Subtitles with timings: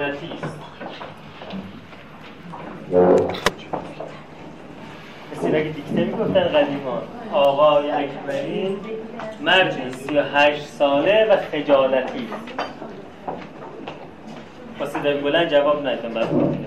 [0.00, 0.28] کسی
[5.50, 8.76] که دیکته می‌گفتن قدیما آقای اکبری
[10.16, 12.28] و هشت ساله و خجالتی
[14.78, 16.58] با صدای بلند جواب ندادم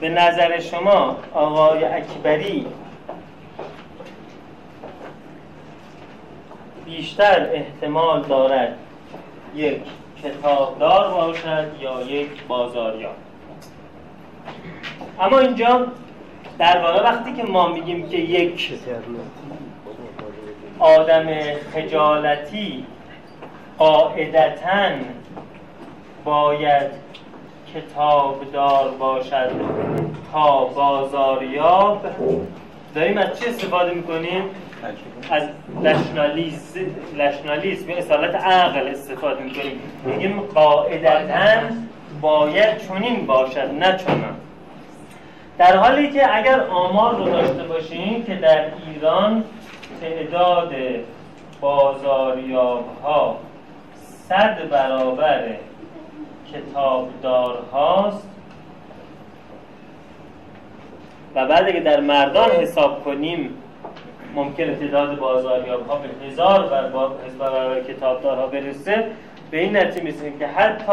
[0.00, 2.66] به نظر شما آقای اکبری
[6.84, 8.78] بیشتر احتمال دارد
[9.54, 9.82] یک
[10.24, 13.14] کتابدار باشد یا یک بازاریاب
[15.20, 15.86] اما اینجا
[16.58, 18.72] در واقع وقتی که ما میگیم که یک
[20.78, 21.26] آدم
[21.74, 22.84] خجالتی
[23.78, 24.90] قاعدتا
[26.24, 26.90] باید
[27.74, 29.50] کتابدار باشد
[30.32, 32.06] تا بازاریاب
[32.94, 34.42] داریم از چه استفاده می‌کنیم؟
[35.30, 35.42] از
[37.16, 39.80] لشنالیسم یا اصالت عقل استفاده می‌کنیم.
[40.04, 41.74] میگیم قاعدتا
[42.20, 44.36] باید چنین باشد نه چنان.
[45.58, 49.44] در حالی که اگر آمار رو داشته باشیم که در ایران
[50.00, 50.74] تعداد
[51.60, 53.36] بازاریاب ها
[54.28, 55.42] صد برابر
[56.52, 58.28] کتابدار هاست
[61.34, 63.59] و بعد اگه در مردان حساب کنیم
[64.34, 66.66] ممکن تعداد بازاریاب ها به هزار
[67.38, 69.06] برابر کتابدارها برسه.
[69.50, 70.92] به این نتیجه میسیم که حتی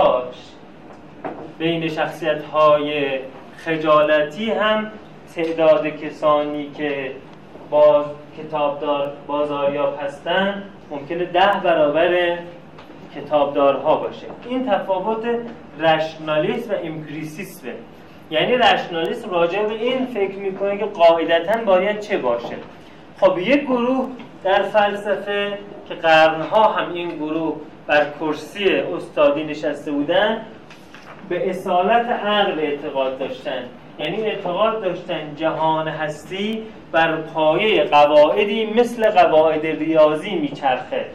[1.58, 3.20] بین شخصیت های
[3.58, 4.92] خجالتی هم
[5.36, 7.12] تعداد کسانی که
[7.70, 8.06] باز
[8.38, 12.38] کتابدار بازاریاب هستن ممکنه ده برابر
[13.16, 14.28] کتابدارها باشه.
[14.50, 15.26] این تفاوت
[15.80, 17.74] رشنالیسم و امپریسیسمه.
[18.32, 22.56] یعنی رشنالیسم راجع به این فکر می‌کنه که قاعدتا باید چه باشه.
[23.20, 24.08] خب یک گروه
[24.44, 27.56] در فلسفه که قرنها هم این گروه
[27.88, 30.42] بر کرسی استادی نشسته بودن
[31.30, 33.64] به اصالت عقل اعتقاد داشتن.
[34.00, 41.06] یعنی اعتقاد داشتن جهان هستی بر پایه قواعدی مثل قواعد ریاضی میچرخه.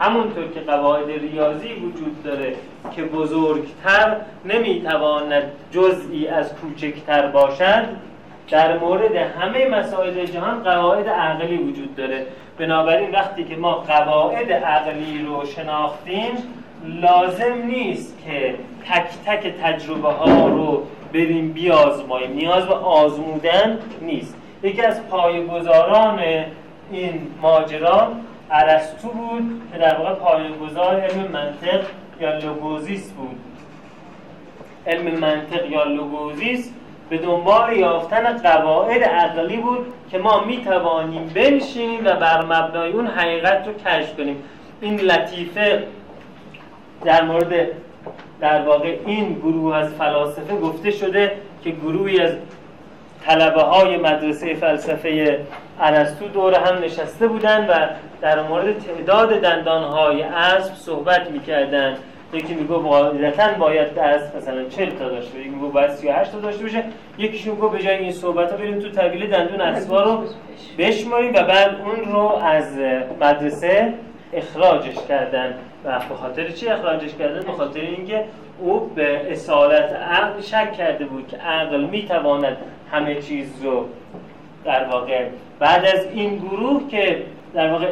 [0.00, 2.54] همونطور که قواعد ریاضی وجود داره
[2.96, 7.84] که بزرگتر نمی‌تواند جزئی از کوچکتر باشد.
[8.50, 12.26] در مورد همه مسائل جهان قواعد عقلی وجود داره.
[12.58, 16.30] بنابراین وقتی که ما قواعد عقلی رو شناختیم
[16.86, 18.54] لازم نیست که
[18.90, 20.82] تک تک تجربه ها رو
[21.12, 22.32] بریم بیازماییم.
[22.32, 24.36] نیاز به آزمودن نیست.
[24.62, 26.20] یکی از پایه‌گذاران
[26.92, 28.08] این ماجرا
[28.50, 31.84] ارسطو بود که در واقع پایه‌گذار علم منطق
[32.20, 33.38] یا لوگوزیس بود.
[34.86, 36.72] علم منطق یا لوگوزیس
[37.10, 43.06] به دنبال یافتن قواعد عقلی بود که ما می توانیم بنشینیم و بر مبنای اون
[43.06, 44.44] حقیقت رو کشف کنیم.
[44.80, 45.86] این لطیفه
[47.04, 47.68] در مورد
[48.40, 51.32] در واقع این گروه از فلاسفه گفته شده
[51.64, 52.32] که گروهی از
[53.26, 55.40] طلبه های مدرسه فلسفه
[55.80, 57.74] ارسطو دور هم نشسته بودند و
[58.20, 61.98] در مورد تعداد دندان های اسب صحبت می‌کردند.
[62.34, 66.40] یکی میگه قاعدتا باید دست مثلا 40 تا داشته باشه یکی میگه باید 38 تا
[66.40, 66.84] داشته باشه
[67.18, 70.24] یکیشون میگه به جای این صحبت ها بریم تو طویل دندون اسبا رو
[70.78, 72.78] بشماریم و بعد اون رو از
[73.20, 73.94] مدرسه
[74.32, 75.54] اخراجش کردن.
[75.84, 78.24] و به خاطر چی اخراجش کردن؟ به خاطر اینکه
[78.60, 82.56] او به اصالت عقل شک کرده بود که عقل می‌تواند
[82.92, 83.84] همه چیز رو
[84.64, 85.26] در واقع
[85.58, 87.22] بعد از این گروه که
[87.54, 87.86] در واقع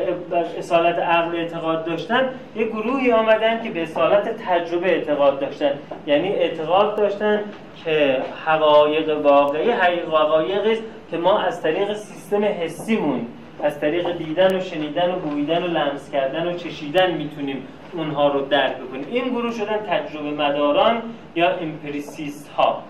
[0.59, 5.71] اصالت عقل اعتقاد داشتن یه گروهی آمدن که به اصالت تجربه اعتقاد داشتن.
[6.07, 7.41] یعنی اعتقاد داشتن
[7.85, 13.27] که حقایق واقعی حقایق است که ما از طریق سیستم حسیمون
[13.63, 18.41] از طریق دیدن و شنیدن و بویدن و لمس کردن و چشیدن می‌تونیم اونها رو
[18.47, 19.07] درک بکنیم.
[19.11, 21.03] این گروه شدن تجربه مداران
[21.35, 22.83] یا empiricist ها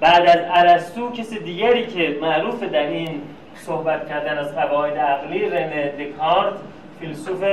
[0.00, 3.20] بعد از ارسطو کسی دیگری که معروفه در این
[3.66, 6.52] صحبت کردن از قواعد عقلی رنه دکارت
[7.00, 7.44] فیلسوف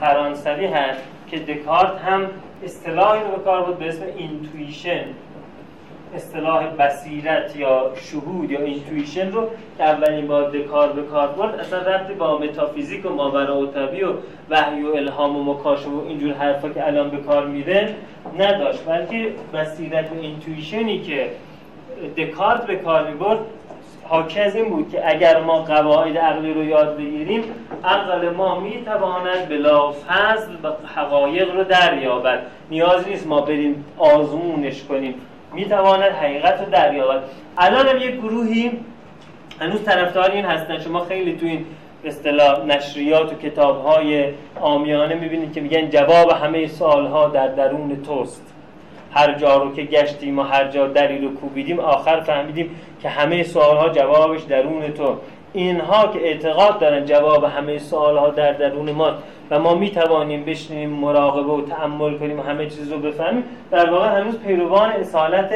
[0.00, 1.00] فرانسوی هست
[1.30, 2.26] که دکارت هم
[2.64, 5.04] اصطلاحی رو به کار برد به اسم intuition
[6.14, 11.78] اصطلاح بصیرت یا شهود یا intuition رو که اولین بار دکارت به کار برد اصلا
[11.78, 14.12] ربطی با متافیزیک و ماورا و طبیعه و
[14.50, 17.94] وحی و الهام و مکاشفه و اینجور حرفا که الان به کار میره
[18.38, 18.84] نداشت.
[18.84, 21.30] بلکه بصیرت و اینتویشنی که
[22.16, 23.38] دکارت به کار می‌برد
[24.10, 27.44] حاکی از این بود که اگر ما قواعد عقلی رو یاد بگیریم
[27.84, 30.52] عقل ما می‌تواند بلا فضل
[30.94, 32.42] حقایق رو دریابد.
[32.70, 35.14] نیاز نیست ما بریم آزمونش کنیم.
[35.54, 37.22] می‌تواند حقیقت رو دریابد.
[37.58, 38.70] الان هم یک گروهی
[39.60, 40.78] هنوز طرفدار این هستن.
[40.78, 41.64] شما خیلی تو این
[42.04, 44.28] اصطلاح نشریات و کتاب های
[44.60, 48.46] آمیانه می‌بینید که میگن جواب همه سوال ها در درون توست.
[49.12, 52.70] هر جا رو که گشتیم و هر جا دری رو کوبیدیم آخر فهمیدیم
[53.02, 55.16] که همه سوالها جوابش درون تو.
[55.52, 59.12] اینها که اعتقاد دارن جواب همه سوالها در درون ما
[59.50, 63.44] و ما می توانیم بشنیم مراقبه و تعمل کنیم و همه چیز رو بفهمیم.
[63.70, 65.52] در واقع هنوز پیروان اصالت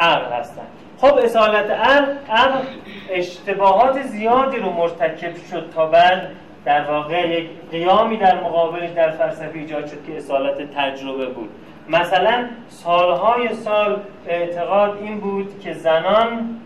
[0.00, 0.66] عقل هستند
[0.98, 2.58] خب اصالت عقل عقل
[3.10, 6.30] اشتباهات زیادی رو مرتکب شد تا بعد
[6.64, 11.48] در واقع یک قیامی در مقابلش در فلسفه ایجاد شد که اصالت تجربه بود.
[11.88, 16.60] مثلا سالهای سال اعتقاد این بود که زنان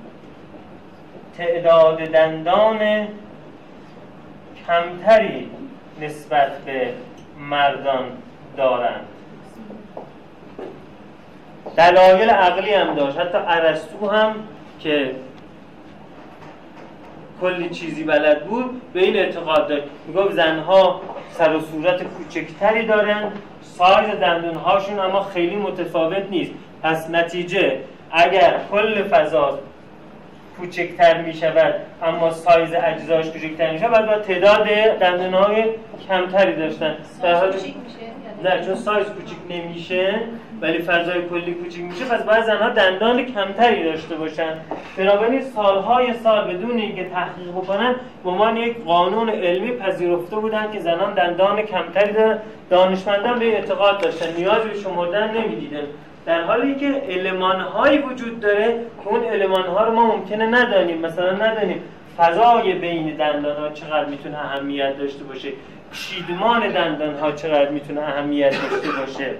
[1.39, 3.09] تعداد دندان
[4.67, 5.51] کمتری
[6.01, 6.93] نسبت به
[7.51, 8.05] مردان
[8.57, 9.07] دارند.
[11.77, 13.19] دلایل عقلی هم داشت.
[13.19, 14.35] حتی ارسطو هم
[14.81, 15.15] که
[17.41, 19.85] کلی چیزی بلد بود به این اعتقاد داشت.
[20.07, 21.01] می‌گفت زنها
[21.31, 23.33] سر و صورت کوچکتری دارن
[23.81, 26.53] سایز دندونهاشون اما خیلی متفاوت نیست.
[26.83, 27.79] پس نتیجه
[28.13, 29.59] اگر کل فضا
[30.59, 34.65] کوچکتر می شود اما سایز اجزاش کوچکتر می شود و تعداد
[35.01, 35.65] دندونهای
[36.09, 36.97] کمتری داشتن.
[37.23, 37.53] در حال
[38.45, 40.21] نه چون سایز کوچیک نمیشه
[40.61, 42.05] ولی فضای کلی کوچیک میشه.
[42.05, 44.53] پس باید زنها دندان کمتری داشته باشن.
[44.97, 47.95] بنابراین سالهای سال بدون اینکه تحقیق بکنن
[48.25, 52.39] عنوان یک قانون علمی پذیرفته بودن که زنان دندان کمتری دارن
[52.71, 54.37] دانشمندان به اعتقاد داشتن.
[54.37, 55.85] نیاز به شمردن نمی‌دیدن.
[56.27, 60.99] در حالی که المانهایی وجود داره که اون المانها رو ما ممکنه ندانیم.
[60.99, 61.83] مثلا ندانیم
[62.19, 65.49] فضای بین دندان ها چقدر می‌تونه اهمیت داشته باشه.
[65.93, 69.35] چیدمان دندان ها چقدر می‌تونه اهمیت داشته باشه؟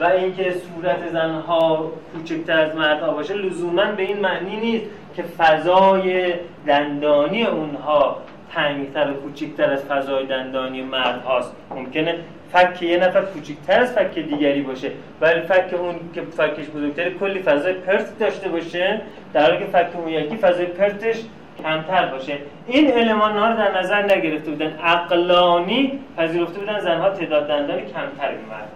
[0.00, 4.84] و اینکه صورت زنها کوچکتر از مردها باشه لزوما به این معنی نیست
[5.16, 6.34] که فضای
[6.66, 8.16] دندانی اونها
[8.54, 11.56] تنگتر و کوچکتر از فضای دندانی مرد هاست.
[11.70, 12.14] ممکنه
[12.52, 14.90] فک یه نفر کوچکتر از فک دیگری باشه
[15.20, 19.00] ولی فک اون که فکش بزرگتر کلی فضای پرت داشته باشه
[19.32, 21.16] در حالی که فک اون یکی فضای پرتش
[21.62, 22.38] کمتر باشه.
[22.66, 24.78] این علمان ها رو در نظر نگرفته بودن.
[24.84, 28.68] عقلانی پذیرفته بودن زنها تعداد دندان کمتر مرد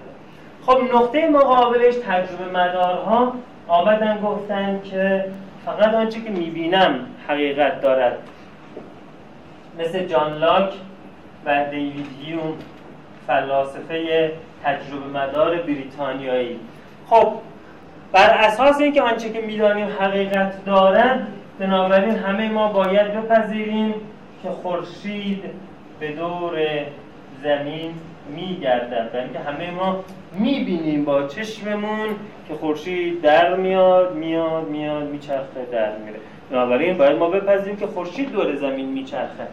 [0.67, 3.33] خب نقطه مقابلش تجربه مدارها
[3.69, 5.25] آمدن گفتن که
[5.65, 8.19] فقط آنچه که می‌بینم حقیقت دارد.
[9.79, 10.73] مثل جان لاک
[11.45, 12.55] و دیوید هیوم
[13.27, 14.33] فلاسفه
[14.65, 16.61] تجربه مدار بریتانیایی.
[17.07, 17.33] خب
[18.13, 21.27] بر اساس اینکه آنچه که می‌دانیم حقیقت دارد
[21.59, 23.95] بنابراین همه ما باید بپذیریم
[24.43, 25.45] که خورشید
[26.01, 26.59] به دور
[27.43, 27.95] زمین
[28.35, 30.05] میگردد برای اینکه همه ما
[30.39, 32.09] می‌بینیم با چشممون
[32.49, 36.19] که خورشید در میاد میاد میاد میچرخه در میره.
[36.51, 39.47] بنابراین باید ما بپذیریم که خورشید دور زمین میچرخه.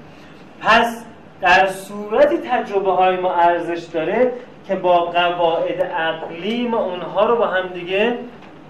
[0.62, 1.06] پس
[1.42, 4.31] در صورتی تجربه های ما ارزش داره
[4.68, 8.18] که با قواعد عقلی ما اونها رو با هم دیگه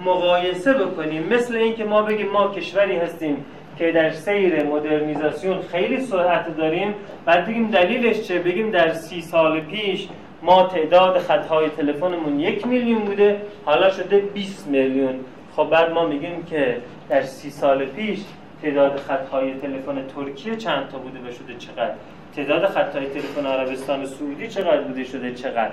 [0.05, 1.23] مقایسه بکنیم.
[1.23, 3.45] مثل اینکه ما بگیم ما کشوری هستیم
[3.77, 6.95] که در سیر مدرنیزاسیون خیلی سرعت داریم
[7.25, 10.07] بعد بگیم دلیلش چه؟ بگیم در سی سال پیش
[10.41, 15.19] ما تعداد خطهای تلفنمون یک میلیون بوده حالا شده 20 میلیون.
[15.55, 16.77] خب بعد ما میگیم که
[17.09, 18.19] در سی سال پیش
[18.61, 21.93] تعداد خطهای تلفن ترکیه چند تا بوده و شده چقدر؟
[22.35, 25.71] تعداد خطهای تلفن عربستان سعودی چقدر بوده شده؟ چقدر؟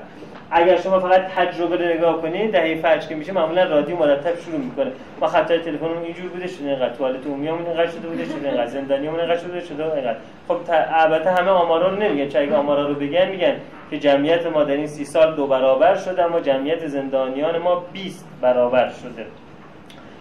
[0.51, 4.59] اگر شما فقط تجربه رو نگاه کنید دهه فرش که میشه معمولا رادیو مرتب شروع
[4.59, 4.93] می‌کنه.
[5.21, 9.21] ما خطای تلفنمون اینجور بوده شده اینقدر توالت عمومیمون اینقدر شده بوده شده اینقدر زندانیمون
[9.21, 10.17] اینقدر شده شده اینقدر.
[10.49, 10.57] خب
[10.93, 12.29] البته همه آمارا رو نمیگن.
[12.29, 13.55] چه اگه آمارا رو بگن میگن
[13.91, 18.27] که جمعیت ما در این سی سال دو برابر شده اما جمعیت زندانیان ما 20
[18.41, 19.27] برابر شده.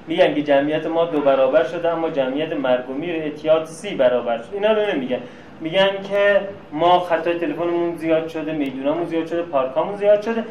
[0.08, 4.54] میگن که جمعیت ما دو برابر شده اما جمعیت مرگ و اعتیاد سی برابر شده.
[4.54, 5.20] اینا رو نمیگن.
[5.62, 6.41] میگن که
[6.72, 10.44] ما خطای تلفنمون زیاد شده میدونامون زیاد شده پارکامون زیاد شده.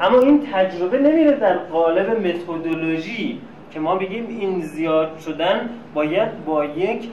[0.00, 6.64] اما این تجربه نمیره در قالب متدولوژی که ما بگیم این زیاد شدن باید با
[6.64, 7.08] یک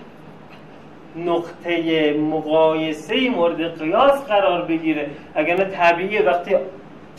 [1.16, 5.10] نقطه مقایسه مورد قیاس قرار بگیره.
[5.36, 6.56] اگر طبیعیه وقتی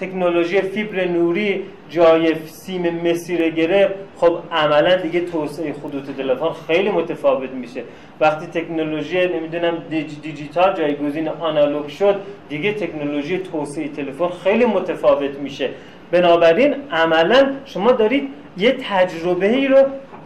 [0.01, 7.51] تکنولوژی فیبر نوری جای سیم مسیر گرفت خب عملا دیگه توسعه خطوط تلفن خیلی متفاوت
[7.51, 7.83] میشه.
[8.21, 9.79] وقتی تکنولوژی نمی‌دونم
[10.23, 15.71] دیجیتال جایگزین آنالوگ شد دیگه تکنولوژی توسعه تلفن خیلی متفاوت میشه.
[16.11, 19.77] بنابراین عملا شما دارید یه تجربه ای رو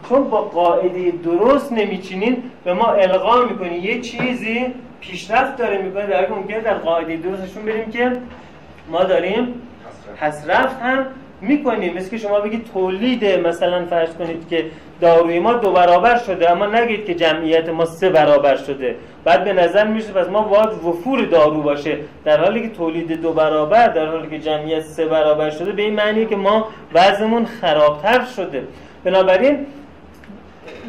[0.09, 3.77] چون با قاعده درست نمیچینین به ما القا می‌کنی.
[3.77, 4.65] یه چیزی
[5.01, 6.07] پیشرفت داره می‌کنه.
[6.07, 8.11] در ممکنه در قاعده درستشون بریم که
[8.91, 9.53] ما داریم
[10.17, 11.05] پس رفت هم
[11.41, 11.93] می‌کنیم.
[11.93, 14.65] مثل که شما بگید تولید مثلا فرض کنید که
[15.01, 18.95] داروی ما دو برابر شده اما نگید که جمعیت ما سه برابر شده.
[19.23, 21.97] بعد به نظر میشه پس ما باید وفور دارو باشه.
[22.25, 25.93] در حالی که تولید دو برابر در حالی که جمعیت سه برابر شده به این
[25.93, 28.63] معنی که ما وضعمون خرابتر شده.
[29.03, 29.65] بنابراین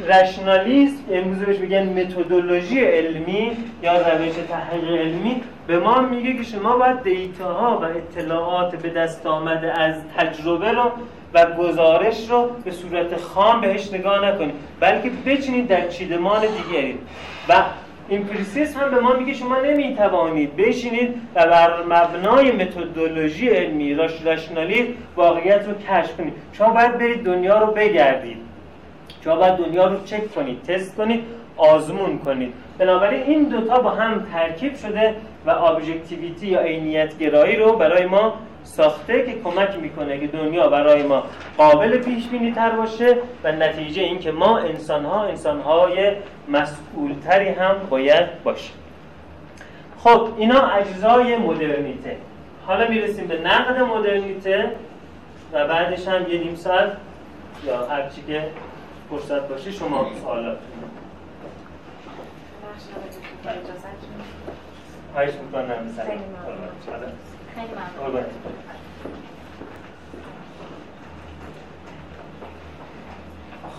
[0.09, 5.43] رشنالیسم امروز بهش میگن متدولوژی علمی یا روش تحقیق علمی.
[5.67, 10.91] به ما میگه که شما باید دیتاها و اطلاعات به دست آمده از تجربه رو
[11.35, 14.55] و گزارش رو به صورت خام بهش نگاه نکنید.
[14.81, 16.99] بلکه بچینید در چیدمان دیگری.
[17.49, 17.53] و
[18.09, 25.69] empiricist هم به ما میگه شما نمی‌توانید بشینید و بر مبنای متدولوژی علمی rationally واقعیت
[25.69, 26.33] رو کشف کنید.
[26.53, 28.50] شما باید برید دنیا رو بگردید.
[29.25, 31.25] شما باید دنیا رو چک کنید تست کنید
[31.57, 32.55] آزمون کنید.
[32.79, 35.15] بنابراین این دوتا با هم ترکیب شده
[35.47, 38.35] و objectivity یا عینیت گرایی رو برای ما
[38.65, 41.25] ساخته که کمک می‌کنه که دنیا برای ما
[41.57, 46.13] قابل پیش بینی تر باشه و نتیجه این که ما انسان ها انسان های
[46.49, 48.75] مسئول تری هم باید باشیم.
[49.99, 52.17] خب اینا اجزای مدرنیته.
[52.67, 54.71] حالا می‌رسیم به نقد مدرنیته
[55.53, 56.93] و بعدش هم یه نیم ساعت
[57.67, 58.43] یا هر چی که
[59.11, 60.59] فرصت باشه شما سوالات
[65.13, 65.67] خواهش می‌کنم
[67.55, 68.25] خیلی ممنون.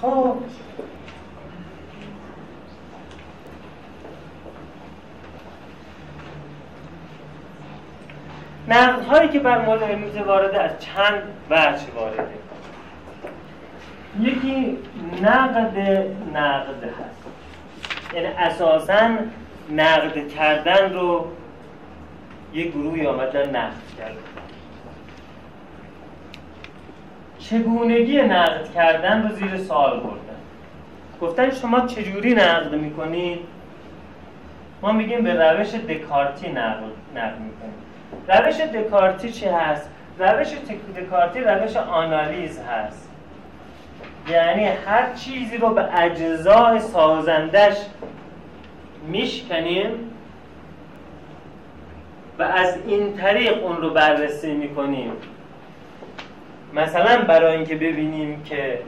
[0.02, 0.38] خب.
[8.68, 12.28] نقد هایی که بر مدرنیته وارده از چند وجه وارده؟
[14.20, 14.78] یکی
[15.22, 15.78] نقد
[16.34, 17.26] نقد هست.
[18.14, 19.10] یعنی اساسا
[19.72, 21.28] نقد کردن رو
[22.54, 24.18] یه گروهی آمدن نقد کرده
[27.40, 30.18] چگونگی نقد کردن رو زیر سوال بردن.
[31.22, 33.40] گفتن شما چجوری نقد می‌کنید
[34.82, 36.84] ما میگیم به روش دکارتی نقد,
[37.16, 37.74] نقد می‌کنیم.
[38.28, 40.48] روش دکارتی چی هست؟ روش
[40.98, 43.11] دکارتی روش آنالیز هست.
[44.30, 47.78] یعنی هر چیزی رو به اجزای سازندش
[49.08, 49.92] میشکنیم
[52.40, 55.12] و از این طریق اون رو بررسی می‌کنیم.
[56.74, 58.80] مثلا برای اینکه ببینیم که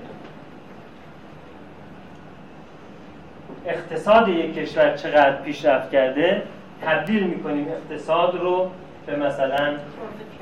[3.65, 6.43] اقتصاد یک کشور چقدر پیشرفت کرده
[6.81, 8.71] تبدیل می‌کنیم اقتصاد رو
[9.05, 9.73] به مثلا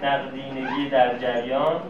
[0.04, 1.82] نقدینگی در جریان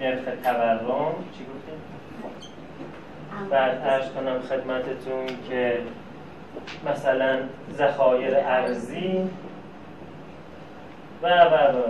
[0.00, 1.80] نرخ تورم چی گفتیم؟
[3.50, 5.78] بعد ارز کنم خدمتتون که
[6.90, 7.38] مثلا
[7.72, 9.30] ذخایر ارزی.
[11.22, 11.82] و و و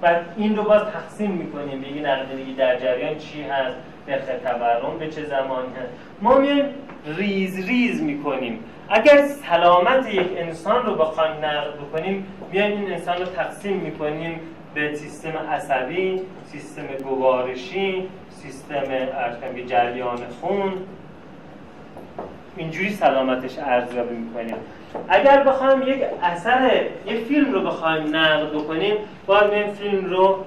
[0.00, 1.80] بعد این رو باز تقسیم می‌کنیم.
[1.80, 3.76] بگی نقدینگی در جریان چی هست؟
[4.08, 5.92] نرخ تورم به چه زمانی هست؟
[6.22, 6.64] ما میایم
[7.06, 8.64] ریز ریز می‌کنیم.
[8.88, 14.40] اگر سلامت یک انسان رو بخوایم نقد بکنیم میایم این انسان رو تقسیم می‌کنیم.
[14.74, 20.72] به سیستم عصبی سیستم گوارشی سیستم ارزکم جریان خون.
[22.56, 24.56] اینجوری سلامتش ارزیابی می‌کنیم.
[25.08, 28.94] اگر بخوایم یک اثر یک فیلم رو بخوایم نقد بکنیم
[29.26, 30.44] باید این فیلم رو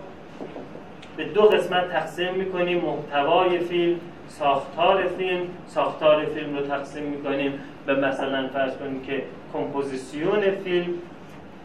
[1.18, 2.82] به دو قسمت تقسیم می‌کنیم.
[2.82, 5.48] محتوای فیلم ساختار فیلم.
[5.68, 7.54] ساختار فیلم رو تقسیم می‌کنیم.
[7.86, 10.94] به مثلا فرض کنیم که کمپوزیسیون فیلم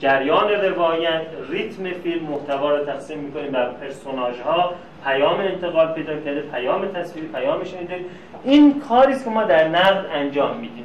[0.03, 4.73] جریان روایت ریتم فیلم محتوا رو تقسیم می‌کنیم بر پرسوناژ ها
[5.05, 8.01] پیام انتقال پیدا کرده پیام تصویری پیام شنیداری.
[8.45, 10.85] این کاری که ما در نقد انجام میدیم.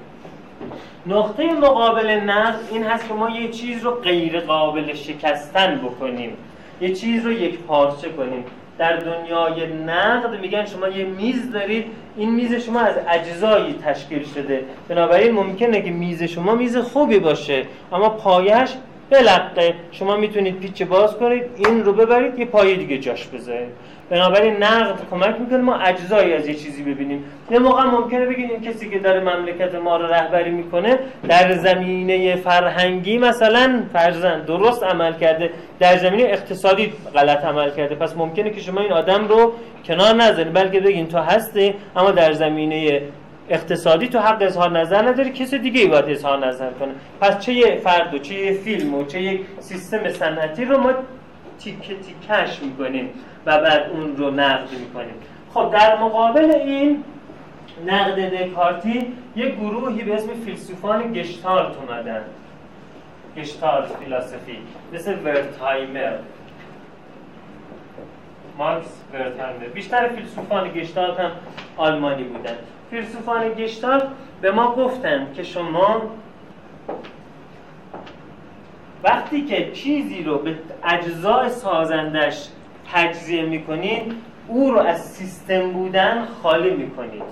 [1.07, 6.37] نقطه مقابل نقد این هست که ما یه چیز رو غیر قابل شکستن بکنیم.
[6.81, 8.45] یه چیز رو یک پارچه کنیم.
[8.77, 11.85] در دنیای نقد میگن شما یه میز دارید
[12.17, 14.63] این میز شما از اجزایی تشکیل شده.
[14.87, 18.69] بنابراین ممکنه که میز شما میز خوبی باشه اما پایش
[19.09, 19.73] بلقه.
[19.91, 23.69] شما می‌تونید پیچ باز کنید این رو ببرید یه پایه دیگه جاش بذارید.
[24.09, 25.57] بنابراین نقد کمک می‌کنه.
[25.57, 27.23] ما اجزایی از یه چیزی ببینیم.
[27.51, 32.35] یه موقع ممکنه بگید این کسی که داره مملکت ما رو رهبری می‌کنه در زمینه
[32.35, 35.49] فرهنگی مثلا فرزن درست عمل کرده
[35.79, 37.95] در زمینه اقتصادی غلط عمل کرده.
[37.95, 39.53] پس ممکنه که شما این آدم رو
[39.85, 40.53] کنار نذارید.
[40.53, 43.01] بلکه بگین تو هستی اما در زمینه
[43.49, 46.91] اقتصادی تو حق اظهار نظر نداری کسی دیگه ای باید اظهار نظر کنه.
[47.21, 50.91] پس چه یه فرد و چه یه فیلم و چه یک سیستم صنعتی رو ما
[51.59, 53.09] تیکه تیکش می‌کنیم
[53.45, 55.15] و بعد اون رو نقد می‌کنیم.
[55.53, 57.03] خب در مقابل این
[57.87, 62.21] نقد دکارتی یک گروهی به اسم فیلسوفان گشتالت اومدن.
[63.37, 64.57] گشتالت فیلاسفی
[64.93, 66.13] مثل ورتهایمر.
[68.57, 69.65] ماکس ورتهایمر.
[69.73, 71.31] بیشتر فیلسوفان گشتالت هم
[71.77, 72.55] آلمانی بودن.
[72.89, 74.07] فیلسوفان گشتالت
[74.41, 76.01] به ما گفتن که شما
[79.03, 82.47] وقتی که چیزی رو به اجزای سازندش
[82.93, 84.13] تجزیه می‌کنید
[84.47, 87.23] او رو از سیستم بودن خالی می‌کنید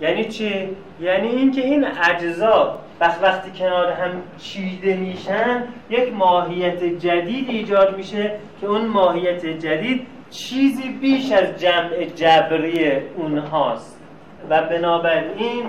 [0.00, 0.68] یعنی چی؟
[1.00, 8.38] یعنی اینکه این اجزا وقت وقتی کنار هم چیده میشن یک ماهیت جدید ایجاد میشه
[8.60, 14.01] که اون ماهیت جدید چیزی بیش از جمع جبری اونهاست
[14.50, 15.64] و بنابراین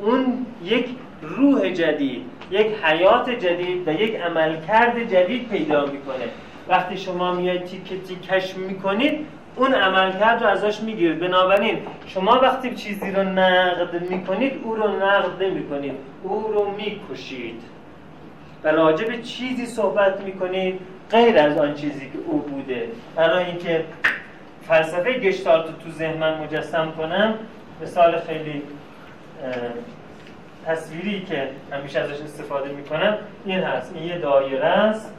[0.00, 0.86] اون یک
[1.22, 6.24] روح جدید یک حیات جدید و یک عملکرد جدید پیدا می‌کنه.
[6.68, 9.26] وقتی شما میاید تیکه تیکش می‌کنید
[9.56, 11.20] اون عملکرد رو ازش می‌گیرید.
[11.20, 15.94] بنابراین شما وقتی چیزی رو نقد می‌کنید او رو نقد نمی‌کنید.
[16.22, 17.62] او رو می‌کشید.
[18.64, 22.88] و راجع به چیزی صحبت می‌کنید غیر از آن چیزی که او بوده.
[23.16, 23.84] برای اینکه
[24.62, 27.34] فلسفه گشتالت تو ذهن مجسم کنم
[27.82, 28.62] مثال خیلی
[30.66, 33.92] تصویری که همیشه ازش استفاده می‌کنم این هست.
[33.94, 35.12] این یه دایره است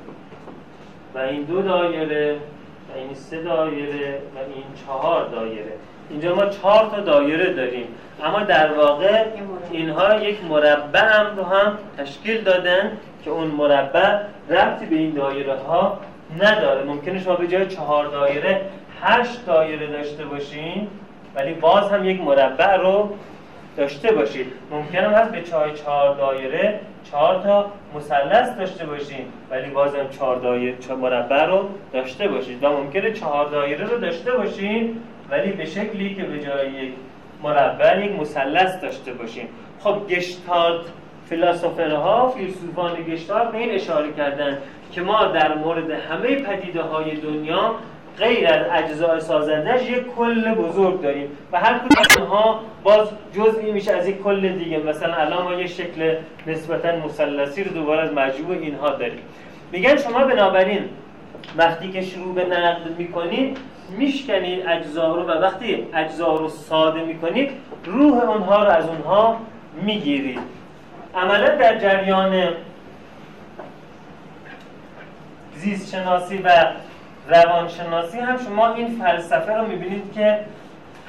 [1.15, 5.73] و این دو دایره و این سه دایره و این چهار دایره.
[6.09, 7.87] اینجا ما چهار تا دایره داریم.
[8.23, 9.25] اما در واقع
[9.71, 14.19] اینها یک مربع هم رو هم تشکیل دادن که اون مربع
[14.49, 15.99] ربطی به این دایره ها
[16.41, 16.83] نداره.
[16.83, 18.61] ممکنه شما به جای چهار دایره
[19.01, 20.87] هشت دایره داشته باشین.
[21.35, 23.09] ولی باز هم یک مربع رو
[23.77, 24.47] داشته باشید.
[24.71, 26.79] ممکنه هست به چای چهار دایره
[27.11, 32.63] چهار تا مثلث داشته باشید ولی بازم چهار دایره چهار مربع رو داشته باشید.
[32.63, 36.93] و ممکنه چهار دایره رو داشته باشید ولی به شکلی که به جای یک
[37.43, 39.47] مربع یک مثلث داشته باشیم.
[39.79, 40.85] خب گشتالت
[41.29, 44.57] فیلسوفرها فیلسوفان گشتالت به این اشاره کردن
[44.91, 47.75] که ما در مورد همه پدیده های دنیا
[48.17, 53.71] غیر از اجزای سازندش یک کل بزرگ داریم و هر کدوم از اونها باز جزئی
[53.71, 54.77] میشه از یک کل دیگه.
[54.77, 56.15] مثلا الان ما یک شکل
[56.47, 59.19] نسبتا مثلثی رو دوباره از مجموع اینها داریم.
[59.71, 60.89] میگن شما بنابراین
[61.57, 63.57] وقتی که شروع به نقد می‌کنید
[63.97, 67.49] میشکنید اجزا رو و وقتی اجزا رو ساده می‌کنید
[67.85, 69.37] روح اونها رو از اونها
[69.81, 70.39] می‌گیرید.
[71.15, 72.43] عملا در جریان
[75.55, 76.49] زیست شناسی و
[77.27, 80.39] روانشناسی هم شما این فلسفه رو می‌بینید که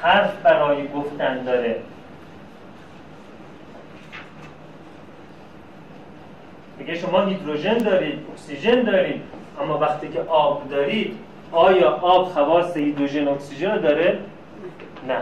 [0.03, 1.77] حرف برای گفتن داره.
[6.79, 9.23] میگه شما هیدروژن دارید اکسیژن دارید
[9.63, 11.19] اما وقتی که آب دارید
[11.53, 14.19] آیا آب خواص هیدروژن اکسیژن رو داره؟
[15.09, 15.19] نه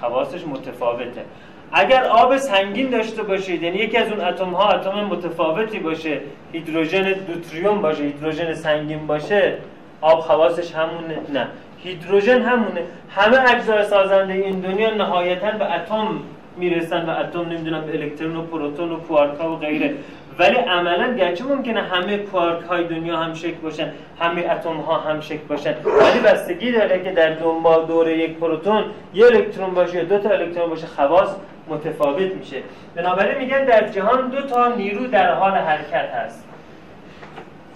[0.00, 1.24] خواصش متفاوته.
[1.72, 6.20] اگر آب سنگین داشته باشید یعنی یکی از اون اتم ها اتم متفاوتی باشه
[6.52, 9.54] هیدروژن دوتریوم باشه هیدروژن سنگین باشه
[10.00, 11.46] آب خواصش همونه نه.
[11.84, 12.82] هیدروژن همونه.
[13.10, 16.20] همه اجزای سازنده این دنیا نهایتا به اتم
[16.56, 19.94] می‌رسن و اتم نمی‌دونم به الکترون و پروتون و کوارک و غیره.
[20.38, 25.20] ولی عملا گرچه ممکنه همه کوارک های دنیا هم شکل باشن همه اتم ها هم
[25.20, 25.74] شکل باشن.
[25.84, 28.84] ولی بستگی داره که در دنبال دوره یک پروتون
[29.14, 31.36] یه الکترون باشه یا دو تا الکترون باشه خواص
[31.68, 32.56] متفاوت میشه.
[32.94, 36.44] بنابراین میگن در جهان دو تا نیرو در حال حرکت هست.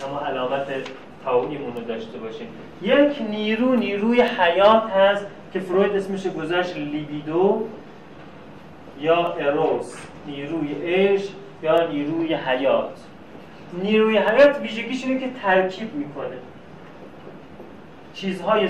[0.09, 0.67] اما علامت
[1.25, 2.47] تاویمون رو داشته باشیم.
[2.83, 7.67] یک نیرو نیروی حیات هست که فروید اسمش گذاشت لیبیدو
[9.01, 9.97] یا اروس.
[10.27, 11.31] نیروی عشق
[11.63, 13.01] یا نیروی حیات.
[13.83, 16.37] نیروی حیات ویژگیش اینه که ترکیب می‌کنه.
[18.15, 18.69] چیزهای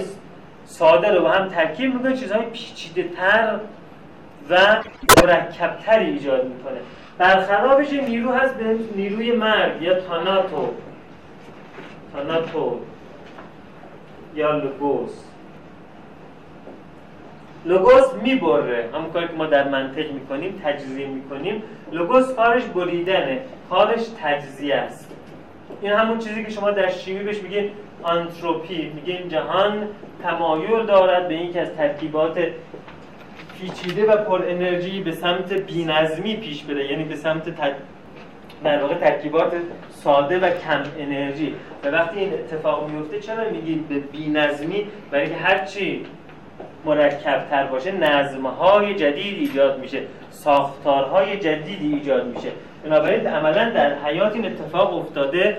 [0.64, 3.58] ساده رو با هم ترکیب می‌کنه چیزهای پیچیده تر
[4.50, 4.76] و
[5.24, 6.78] مرکبتری ایجاد می‌کنه.
[7.18, 10.68] برخلافش نیرو هست به نیروی مرگ یا تاناتو.
[12.14, 12.80] تاناتو
[14.34, 15.24] یا لوگوس.
[17.64, 18.88] لوگوس می‌بره.
[18.94, 21.62] همون کاری که ما در منطق می‌کنیم تجزیه می‌کنیم.
[21.92, 23.40] لوگوس کارش بریدنه.
[23.70, 25.10] کارش تجزیه است.
[25.82, 27.70] این همون چیزی که شما در شیمی بهش میگین
[28.02, 29.88] آنتروپی میگین جهان
[30.22, 32.38] تمایل دارد به اینکه از ترکیبات
[33.60, 36.90] پیچیده و پر انرژی به سمت بینظمی پیش بره.
[36.90, 37.56] یعنی به سمت
[38.64, 39.52] در واقع ترکیبات
[39.90, 41.54] ساده و کم انرژی.
[41.84, 46.06] و وقتی این اتفاق میفته چرا میگید به بینظمی؟ برای که هرچی
[46.84, 52.48] مرکبتر باشه نظمهای جدید ایجاد میشه ساختارهای جدیدی ایجاد میشه.
[52.84, 55.56] بنابراین عملا در حیات این اتفاق افتاده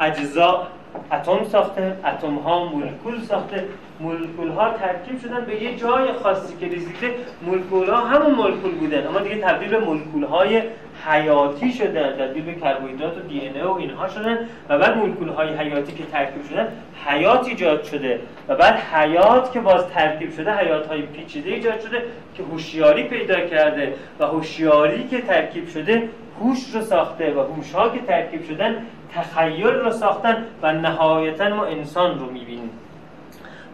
[0.00, 0.66] اجزا
[1.12, 3.64] اتم ساخته اتم ها مولکول ساخته.
[4.00, 9.06] مولکول ها ترکیب شدن به یه جای خاصی که رسیده مولکول ها همون مولکول بودن.
[9.06, 10.62] اما دیگه تبدیل به مولکول های
[11.06, 15.92] حیاتی شدن تبدیل به کربوهیدرات و دی و اینها شدن و بعد مولکول های حیاتی
[15.92, 16.68] که ترکیب شدن
[17.06, 22.02] حیات ایجاد شده و بعد حیات که باز ترکیب شده حیات های پیچیده ایجاد شده
[22.34, 26.08] که هوشیاری پیدا کرده و هوشیاری که ترکیب شده
[26.40, 28.76] هوش رو ساخته و هوش ها که ترکیب شدن
[29.14, 32.70] تخیل رو ساختن و نهایتا ما انسان رو می‌بینیم.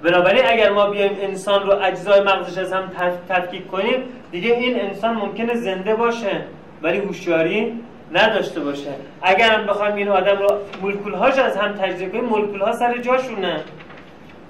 [0.02, 2.90] بنابراین اگر ما بیایم انسان رو اجزای مغزش از هم
[3.28, 6.40] تفکیک کنیم دیگه این انسان ممکنه زنده باشه.
[6.82, 7.72] ولی هوشیاری
[8.12, 8.90] نداشته باشه.
[9.22, 10.48] اگر هم بخوایم این آدم رو
[10.82, 13.60] مولکول هاش از هم تجزیه کنیم مولکول ها سر جاشونه.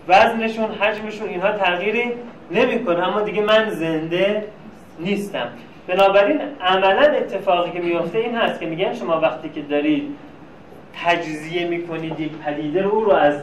[0.09, 2.13] وزنشون حجمشون اینها تغییری
[2.51, 3.09] نمی‌کنه.
[3.09, 4.45] اما دیگه من زنده
[5.01, 5.49] نیستم.
[5.87, 10.17] بنابراین عملا اتفاقی که میفته این هست که میگن شما وقتی که دارید
[11.05, 13.43] تجزیه می‌کنید یک پدیده رو او رو از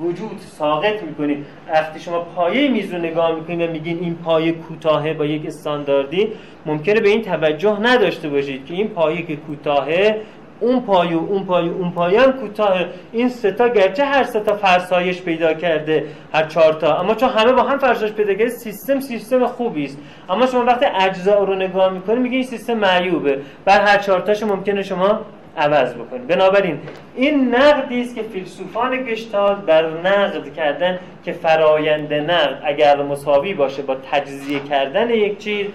[0.00, 5.14] وجود ساقط می‌کنید وقتی شما پایه میز رو نگاه می‌کنید و میگین این پایه کوتاهه
[5.14, 6.28] با یک استانداردی
[6.66, 10.20] ممکنه به این توجه نداشته باشید که این پایه که کوتاهه
[10.60, 15.54] اون پایه اون پایه اون پایه هم کوتاه این ستا گرچه هر ستا فرسایش پیدا
[15.54, 16.96] کرده هر چهار تا.
[16.96, 19.98] اما چون همه با هم فرسایش پیدا کرده سیستم سیستم خوبی است.
[20.28, 23.38] اما شما وقتی اجزا رو نگاه می‌کنید میگه این سیستم معیوبه.
[23.64, 25.20] بر هر چهار تاش ممکنه شما
[25.56, 26.78] عوض بکنید بنابراین
[27.14, 33.82] این نقدی است که فیلسوفان گشتال در نقد کردن که فرایند نقد اگر مساوی باشه
[33.82, 35.66] با تجزیه کردن یک چیز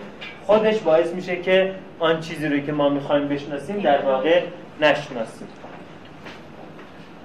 [0.46, 4.42] خودش باعث میشه که آن چیزی رو که ما می‌خوایم بشناسیم در واقع
[4.82, 5.48] نشناسیم.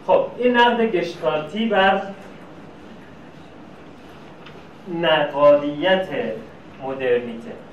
[0.07, 2.03] خب این نقد گشتالتی بر
[5.03, 6.09] نقادیت
[6.83, 7.66] مدرنیته.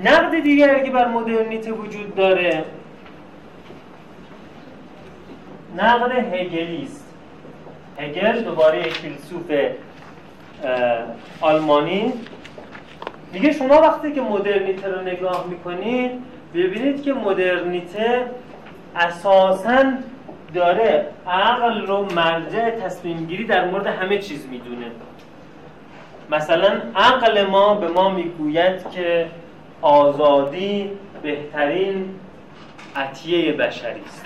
[0.00, 2.64] نقد دیگری که بر مدرنیته وجود داره
[5.76, 7.14] نقد هگلی است.
[7.98, 9.52] هگل دوباره یک فیلسوف
[11.40, 12.12] آلمانی.
[13.32, 16.10] میگه شما وقتی که مدرنیته رو نگاه می‌کنید
[16.54, 18.26] ببینید که مدرنیته
[18.96, 19.92] اساسا
[20.54, 24.86] داره عقل رو مرجع تصمیم گیری در مورد همه چیز می‌دونه.
[26.30, 29.26] مثلا عقل ما به ما می‌گوید که
[29.82, 30.90] آزادی
[31.22, 32.14] بهترین
[32.96, 34.24] عطیه بشری است.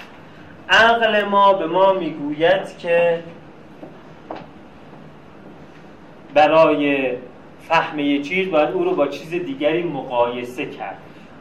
[0.71, 3.23] عقل ما به ما می‌گوید که
[6.35, 7.13] برای
[7.69, 10.99] فهم یه چیز باید او رو با چیز دیگری مقایسه کرد.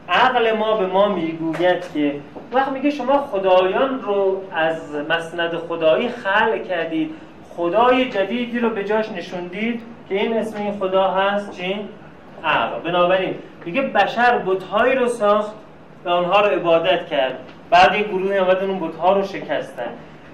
[0.10, 2.16] عقل ما به ما می‌گوید که
[2.54, 7.12] وقت میگه شما خدایان رو از مسند خدایی خلق کردید.
[7.58, 11.76] خدای جدیدی رو به جاش نشوندید که این اسم این خدا هست چی؟
[12.44, 12.80] عقل.
[12.80, 15.56] بنابراین میگه بشر بتهایی رو ساخت
[16.06, 17.40] و آنها رو عبادت کرد.
[17.70, 19.90] بعد یه گروهی آمدن اون بتها رو شکستن.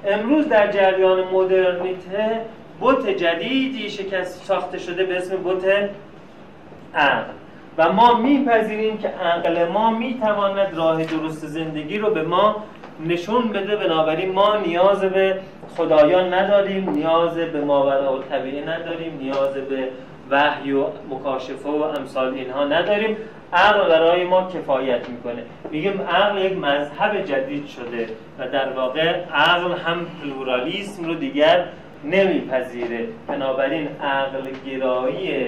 [0.08, 2.42] امروز در جریان مدرنیته
[2.82, 5.90] بت جدیدی شکست ساخته شده به اسم بت
[6.96, 7.32] عقل.
[7.78, 12.64] و ما میپذیریم که عقل ما می‌تواند راه درست زندگی رو به ما
[13.08, 13.76] نشون بده.
[13.76, 15.40] بنابراین ما نیاز به
[15.78, 19.88] خدایان نداریم نیاز به ماورا و طبیعه نداریم نیاز به
[20.34, 23.18] وحی و مکاشفه و امثال اینها نداریم.
[23.54, 25.44] عقل برای ما کفایت می‌کنه.
[25.72, 28.08] میگیم عقل یک مذهب جدید شده
[28.40, 31.66] و در واقع عقل هم پلورالیسم رو دیگر
[32.04, 33.08] نمیپذیره.
[33.28, 35.46] بنابراین عقل گرایی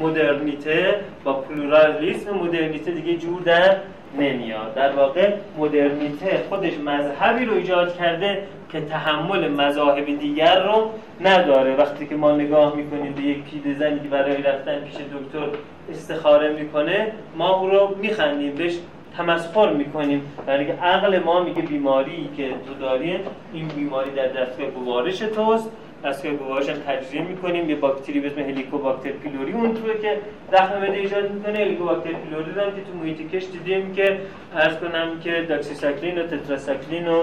[0.00, 3.76] مدرنیته با پلورالیسم مدرنیته دیگه جور در
[4.18, 4.74] نمیاد.
[4.74, 8.42] در واقع مدرنیته خودش مذهبی رو ایجاد کرده
[8.74, 11.76] که تحمل مذاهب دیگر رو نداره.
[11.76, 15.58] وقتی که ما نگاه می‌کنیم به یک پیده زنی که برای رفتن پیش دکتر
[15.90, 18.78] استخاره می‌کنه ما او رو میخندیم بهش
[19.16, 20.22] تمسخر می‌کنیم.
[20.46, 23.20] برای که عقل ما میگه بیماری که تو داری
[23.52, 25.70] این بیماری در دستگاه گوارش توست.
[26.04, 27.70] دستگاه گوارش هم تجزیه می‌کنیم.
[27.70, 30.18] یه باکتری به اسم هلیکوباکتر پیلوری اون توه که
[30.52, 31.58] زخم معده ایجاد می‌کنه.
[31.58, 34.18] هلیکوباکتر پیلوری هم که تو محیط کش دیدیم که
[34.56, 37.22] عرض کنم که داکسیساکلین و تتراساکلین و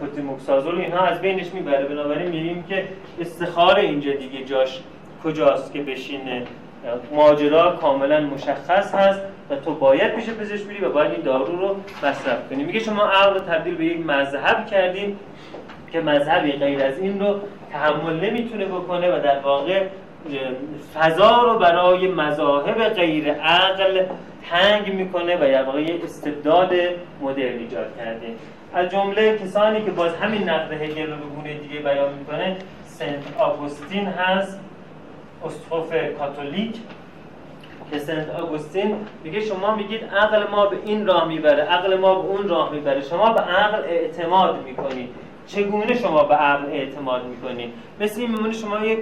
[0.00, 1.84] کوتیموکسازول اینها از بینش می‌بره.
[1.84, 2.84] بنابراین میگیم که
[3.20, 4.80] استخاره اینجا دیگه جاش
[5.24, 6.42] کجاست که بشینه.
[7.12, 9.20] ماجرا کاملا مشخص هست
[9.50, 12.64] و تو باید پیش پزشک بری و باید این دارو رو مصرف کنی.
[12.64, 15.18] میگه شما عقل تبدیل به یک مذهب کردیم
[15.92, 17.40] که مذهبی غیر از این رو
[17.72, 19.82] تحمل نمی‌تونه بکنه و در واقع
[20.94, 24.02] فضا رو برای مذاهب غیر عقل
[24.50, 26.72] تنگ می‌کنه و در واقع استبداد
[27.20, 28.26] مدرن ایجاد کرده.
[28.74, 33.36] از جمله کسانی که باز همین نقد هگل رو به گونه دیگه بیان می‌کنه سنت
[33.38, 34.60] آگوستین هست
[35.44, 36.76] اسقف کاتولیک.
[37.90, 42.28] که سنت آگوستین میگه شما میگید عقل ما به این راه می‌بره عقل ما به
[42.28, 43.00] اون راه می‌بره.
[43.00, 45.08] شما به عقل اعتماد می‌کنید.
[45.46, 48.98] چگونه شما به عقل اعتماد می‌کنید؟ مثل این میمونه شما یک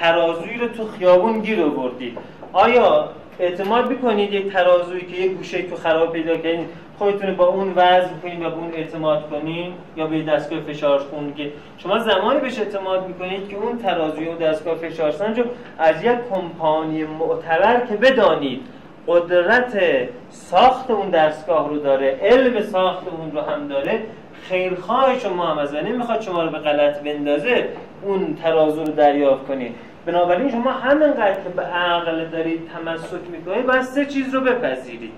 [0.00, 2.18] ترازوی رو تو خیابون گیر آوردید.
[2.52, 6.66] آیا اعتماد می‌کنید یک ترازویی که یک گوشه تو خراب پیدا کردین
[6.98, 11.34] خودتون با اون وزن کنید و به اون اعتماد کنین یا به دستگاه فشار خون
[11.34, 15.40] که شما زمانی بهش اعتماد می‌کنید که اون ترازوی و دستگاه فشار سنج
[15.78, 18.60] از یک کمپانی معتبر که بدانید
[19.06, 19.82] قدرت
[20.30, 24.02] ساخت اون دستگاه رو داره علم ساخت اون رو هم داره
[24.48, 27.68] خیرخواه شما هم از نمی‌خواد شما رو به غلط بندازه.
[28.02, 29.74] اون ترازو رو دریافت کنید
[30.06, 35.12] بنابراین شما همینقدر که به عقل دارید تمسک می‌کنید باید سه چیز رو بپذیرید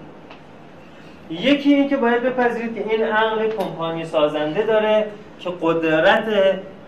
[1.31, 5.07] یکی این که باید بپذیرید که این عقل کمپانی سازنده داره
[5.39, 6.25] که قدرت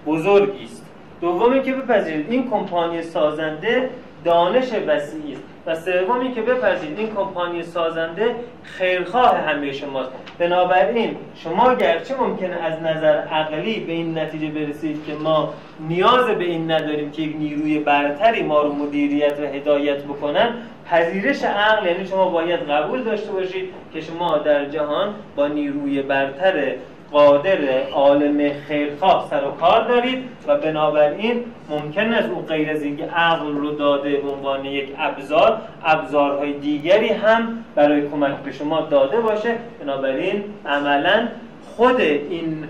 [0.06, 0.86] بزرگی است.
[1.20, 3.90] دومی که بپذیرید این کمپانی سازنده
[4.24, 5.42] دانش وسیعی است.
[5.68, 10.10] و سومی که بپذیرید این کمپانی سازنده خیرخواه همه شماست.
[10.38, 15.54] بنابراین شما گرچه ممکنه از نظر عقلی به این نتیجه برسید که ما
[15.88, 20.54] نیاز به این نداریم که یک نیروی برتری ما رو مدیریت و هدایت بکنن
[20.90, 26.74] پذیرش عقل یعنی شما باید قبول داشته باشید که شما در جهان با نیروی برتر
[27.12, 33.04] قادر عالم خیرخواه سر و کار دارید و بنابراین ممکن است او غیر از اینکه
[33.04, 39.20] عقل رو داده به عنوان یک ابزار ابزارهای دیگری هم برای کمک به شما داده
[39.20, 39.54] باشه.
[39.80, 41.28] بنابراین عملا
[41.76, 42.64] خود این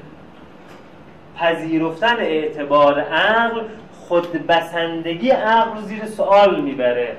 [1.37, 3.61] پذیرفتن اعتبار عقل
[3.93, 7.17] خود بسندگی عقل رو زیر سوال می‌بره.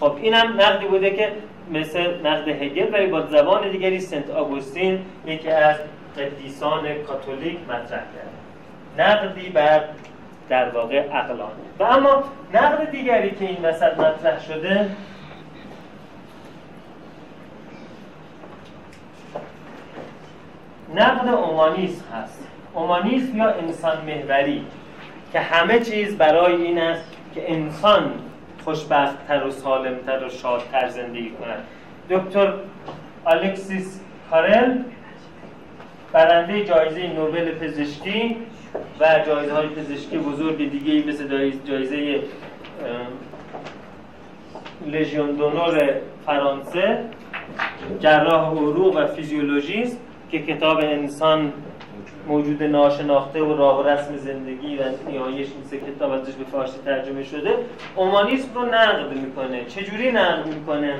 [0.00, 1.32] خب اینم نقدی بوده که
[1.72, 5.76] مثل نقد هگل ولی با زبان دیگری سنت آگوستین یکی از
[6.18, 8.30] قدیسان کاتولیک مطرح کرد.
[8.98, 9.84] نقدی بر
[10.48, 11.50] در واقع عقلان.
[11.78, 14.90] و اما نقد دیگری که این وسط مطرح شده
[20.94, 22.48] نقد اومانیسم هست.
[22.74, 24.66] اومانیسم یا انسان محوری
[25.32, 28.12] که همه چیز برای این است که انسان
[28.64, 31.64] خوشبختتر و سالمتر و شادتر زندگی کند.
[32.10, 32.52] دکتر
[33.26, 34.78] الکسیس کارل
[36.12, 38.36] برنده جایزه نوبل پزشکی
[39.00, 42.20] و جایزه های پزشکی بزرگ دیگه مثل جایزه
[44.86, 46.98] لژیون دونور فرانسه
[48.00, 51.52] جراح عروق و فیزیولوژیست که کتاب انسان
[52.28, 56.78] موجود ناشناخته و راه و رسم زندگی و نیایش این سه کتاب ازش به فارسی
[56.84, 57.54] ترجمه شده
[57.96, 59.64] اومانیسم رو نقد می‌کنه.
[59.64, 60.94] چجوری نقد می‌کنه؟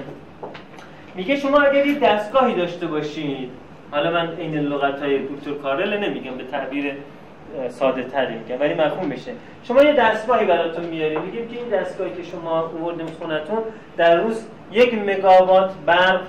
[1.14, 3.51] میگه شما اگر یک دستگاهی داشته باشید
[3.90, 6.94] حالا من این لغت های دکتر کارل نمیگم به تعبیر
[7.68, 9.33] ساده تری میگم ولی مفهوم بشه.
[9.64, 13.59] شما یه دستگاهی براتون میاری میگیم که این دستگاهی که شما آوردیم خونتون
[13.96, 16.20] در روز یک مگاوات برق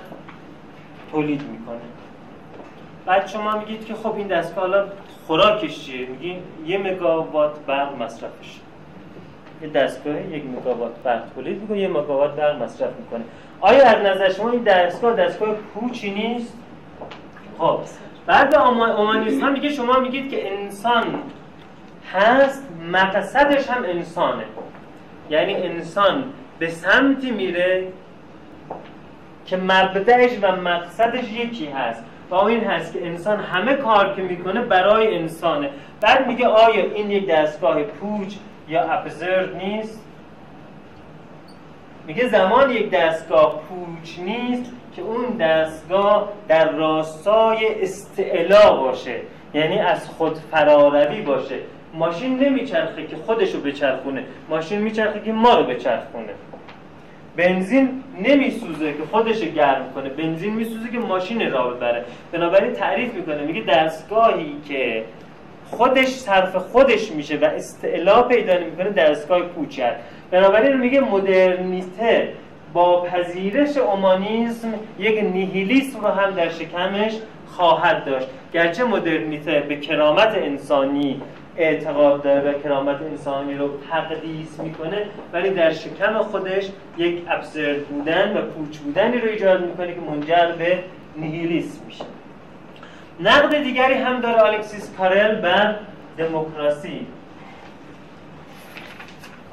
[1.12, 1.76] تولید می‌کنه.
[3.06, 4.86] بعد شما میگید که خب این دستگاه حالا
[5.26, 8.60] خوراکش چیه؟ میگین یه مگاوات برق مصرفش
[9.62, 13.24] یه دستگاه یک مگاوات برق تولید می‌کنه یه مگاوات برق مصرف می‌کنه.
[13.60, 16.58] آیا از نظر شما این دستگاه دستگاه پوچی نیست؟
[17.58, 17.80] خب.
[18.26, 21.04] بعد اومانیست هم میگه شما میگید که انسان
[22.12, 24.44] هست مقصدش هم انسانه.
[25.30, 26.24] یعنی انسان
[26.58, 27.88] به سمتی میره
[29.46, 32.04] که مبدعش و مقصدش یکی هست.
[32.30, 35.70] و این هست که انسان همه کار که می‌کنه برای انسانه.
[36.00, 38.34] بعد میگه آیا این یک دستگاه پوچ
[38.68, 40.04] یا ابزرد نیست؟
[42.06, 44.72] میگه زمان یک دستگاه پوچ نیست.
[44.96, 49.16] که اون دستگاه در راستای استعلا باشه
[49.54, 51.56] یعنی از خود فراروی باشه.
[51.94, 54.24] ماشین نمیچرخه که خودشو بچرخونه.
[54.48, 56.32] ماشین میچرخه که ما رو بچرخونه.
[57.36, 60.08] بنزین نمیسوزه که خودش گرم کنه.
[60.08, 62.04] بنزین میسوزه که ماشین را ببره.
[62.32, 65.04] بنابراین تعریف می‌کنه میگه دستگاهی که
[65.70, 69.92] خودش صرف خودش میشه و استعلا پیدا می‌کنه دستگاه کوچک.
[70.30, 72.28] بنابراین میگه مدرنیته.
[72.72, 77.12] با پذیرش اومانیسم یک نیهیلیسم رو هم در شکمش
[77.46, 78.26] خواهد داشت.
[78.52, 81.20] گرچه مدرنیته به کرامت انسانی
[81.56, 88.36] اعتقاد داره و کرامت انسانی رو تقدیس می‌کنه ولی در شکم خودش یک ابزرد بودن
[88.36, 90.78] و پوچ بودنی رو ایجاد می‌کنه که منجر به
[91.16, 92.04] نیهیلیسم میشه.
[93.20, 95.76] نقد دیگری هم داره الکسیس کارل بر
[96.18, 97.06] دموکراسی.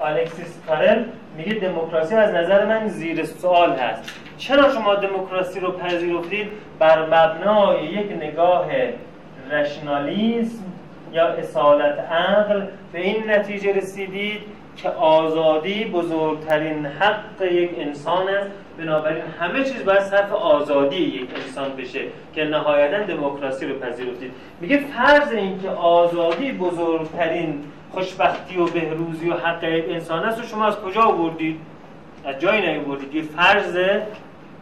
[0.01, 1.03] الکسیس کارل
[1.39, 4.11] میگه دموکراسی از نظر من زیر سوال هست.
[4.37, 6.47] چرا شما دموکراسی رو پذیرفتید؟
[6.79, 8.65] بر مبنای یک نگاه
[9.51, 10.63] رشنالیسم
[11.13, 12.61] یا اصالت عقل
[12.93, 14.41] به این نتیجه رسیدید
[14.77, 18.49] که آزادی بزرگترین حق یک انسان است.
[18.77, 22.01] بنابراین همه چیز باید صرف آزادی یک انسان بشه
[22.35, 24.31] که نهایتا دموکراسی رو پذیرفتید.
[24.61, 30.39] میگه فرض اینکه آزادی بزرگترین خوشبختی و بهروزی و حق انسان است.
[30.39, 31.59] و شما از کجا آوردید؟
[32.25, 33.15] از جایی نیاوردید.
[33.15, 33.77] یه فرض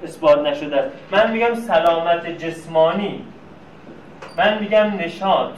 [0.04, 0.90] اثبات نشده است.
[1.12, 3.22] من میگم سلامت جسمانی.
[4.38, 5.52] من میگم نشاط.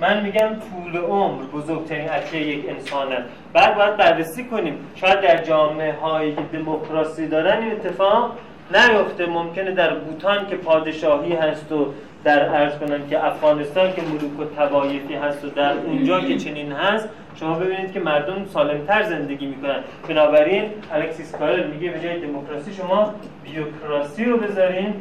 [0.00, 4.78] من میگم طول عمر بزرگترین عطیه یک انسان است بعد باید بررسی کنیم.
[4.94, 8.36] شاید در جامعه هایی دموکراسی دارن این اتفاق
[8.70, 11.86] نیفته ممکنه در بوتان که پادشاهی هست و
[12.24, 16.72] در ارز کنم که افغانستان که ملوک و تبایفی هست و در اونجا که چنین
[16.72, 17.08] هست
[17.40, 19.78] شما ببینید که مردم سالمتر زندگی می‌کنن.
[20.08, 24.94] بنابراین الکسیس کارل میگه به جای دموکراسی شما بیوکراسی رو بذارین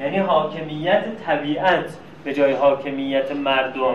[0.00, 3.94] یعنی حاکمیت طبیعت به جای حاکمیت مردم.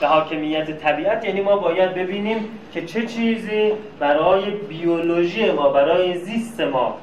[0.00, 2.38] به حاکمیت طبیعت یعنی ما باید ببینیم
[2.72, 6.98] که چه چیزی برای بیولوژی ما برای زیست ما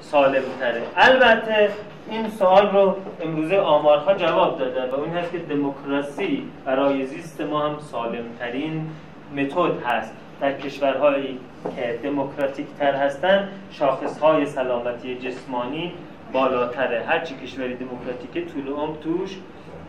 [0.00, 1.70] سالم تره البته
[2.10, 7.60] این سوال رو امروزه آمارها جواب دادن و اون هست که دموکراسی برای زیست ما
[7.60, 8.90] هم سالم ترین
[9.36, 10.12] متد هست.
[10.40, 11.38] در کشورهایی
[11.76, 15.92] که دموکراتیک تر هستن شاخص های سلامتی جسمانی
[16.32, 17.04] بالاتره.
[17.08, 19.36] هرچی کشوری دموکراتیک طول عمر توش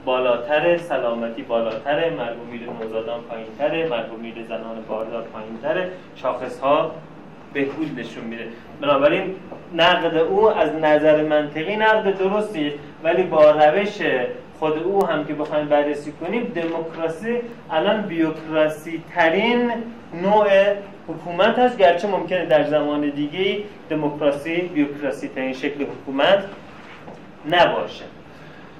[0.05, 5.91] بالاتر سلامتی بالاتر مرگومیر نوزادان پایینتره مرگومیر زنان باردار پایینتره.
[6.15, 6.91] شاخص ها
[7.53, 8.47] بهبود نشون میده
[8.81, 9.35] بنابراین
[9.75, 12.71] نقد او از نظر منطقی نقد درستی
[13.03, 13.97] ولی با روش
[14.59, 17.37] خود او هم که بخوایم بررسی کنیم دموکراسی
[17.71, 19.71] الان بیوکراسی ترین
[20.23, 20.47] نوع
[21.07, 26.43] حکومت هست گرچه ممکنه در زمان دیگه دموکراسی بیوکراسی ترین شکل حکومت
[27.49, 28.03] نباشه.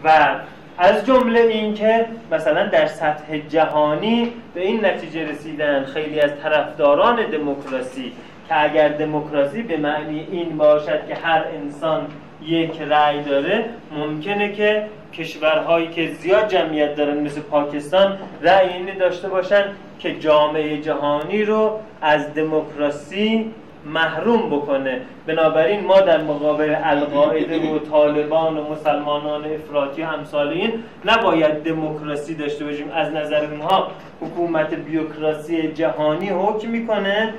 [0.04, 0.36] و
[0.78, 8.12] از جمله اینکه مثلا در سطح جهانی به این نتیجه رسیدن خیلی از طرفداران دموکراسی
[8.52, 12.08] که اگر دموکراسی به معنی این باشد که هر انسان
[12.46, 13.66] یک رأی داره
[13.98, 19.64] ممکنه که کشورهایی که زیاد جمعیت دارن مثل پاکستان رأی اینی داشته باشن
[20.00, 23.52] که جامعه جهانی رو از دموکراسی
[23.86, 25.02] محروم بکنه.
[25.26, 30.74] بنابراین ما در مقابل القاعده و طالبان و مسلمانان افراطی همسال این
[31.06, 32.92] نباید دموکراسی داشته باشیم.
[32.96, 33.88] از نظر اونها
[34.22, 37.34] حکومت بیوکراسی جهانی حکم می‌کنه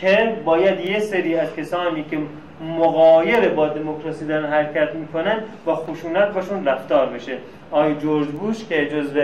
[0.00, 2.18] که باید یه سری از کسانی که
[2.78, 7.38] مقایر با دموکراسی دارن حرکت می‌کنن با خشونت باشون رفتار بشه.
[7.70, 9.20] آقای جورج بوش که جزو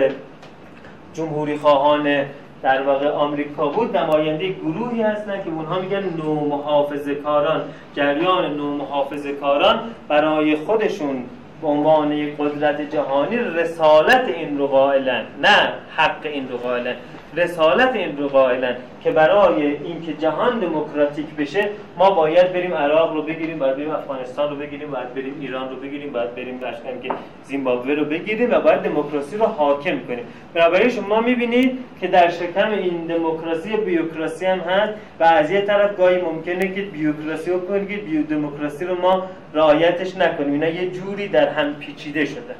[1.13, 2.25] جمهوری خواهان
[2.63, 7.61] در واقع آمریکا بود نماینده گروهی هستن که اونها میگن نو محافظه کاران
[7.95, 11.23] جریان نو محافظه کاران برای خودشون
[11.61, 16.95] به عنوان یک قدرت جهانی رسالت این رو قائلن نه حق این رو قائلن.
[17.37, 23.21] رسالت این رو قائلن که برای اینکه جهان دموکراتیک بشه ما باید بریم عراق رو
[23.21, 27.09] بگیریم باید بریم افغانستان رو بگیریم باید بریم ایران رو بگیریم باید بریم داشتن که
[27.43, 30.25] زیمبابوه رو بگیریم و باید دموکراسی رو حاکم کنیم.
[30.53, 35.97] بنابراین شما می‌بینید که در شکم این دموکراسی بیوکراسی هم هست و از یه طرف
[35.97, 40.53] گاهی ممکنه که بیوکراسی رو کنید بیو دموکراسی رو ما رعایتش نکنیم.
[40.53, 42.55] اینا یه جوری در هم پیچیده شده.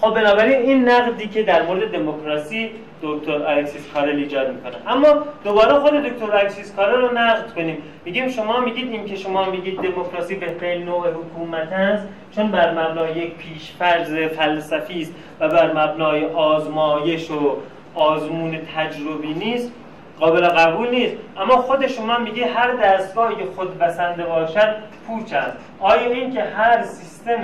[0.00, 2.70] خب بنابراین این نقدی که در مورد دموکراسی
[3.02, 4.72] دکتر الکسیس کارل ایجاد می‌کنه.
[4.86, 5.08] اما
[5.44, 7.82] دوباره خود دکتر الکسیس کارل رو نقد کنیم.
[8.04, 13.12] میگیم شما میگید این که شما میگید دموکراسی بهترین نوع حکومت است چون بر مبنای
[13.12, 17.56] یک پیشفرض فلسفی است و بر مبنای آزمایش و
[17.94, 19.72] آزمون تجربی نیست
[20.20, 21.16] قابل قبول نیست.
[21.36, 24.74] اما خود شما میگه هر دستگاهی که خود بسنده باشد
[25.06, 25.56] پوچ است.
[25.80, 27.40] آیا این که هر سیستم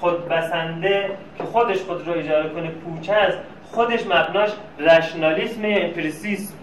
[0.00, 3.38] خود بسنده که خودش خود رو اجاره کنه پوچ است
[3.70, 6.54] خودش مبناش رشنالیسم یا امپریسیسم.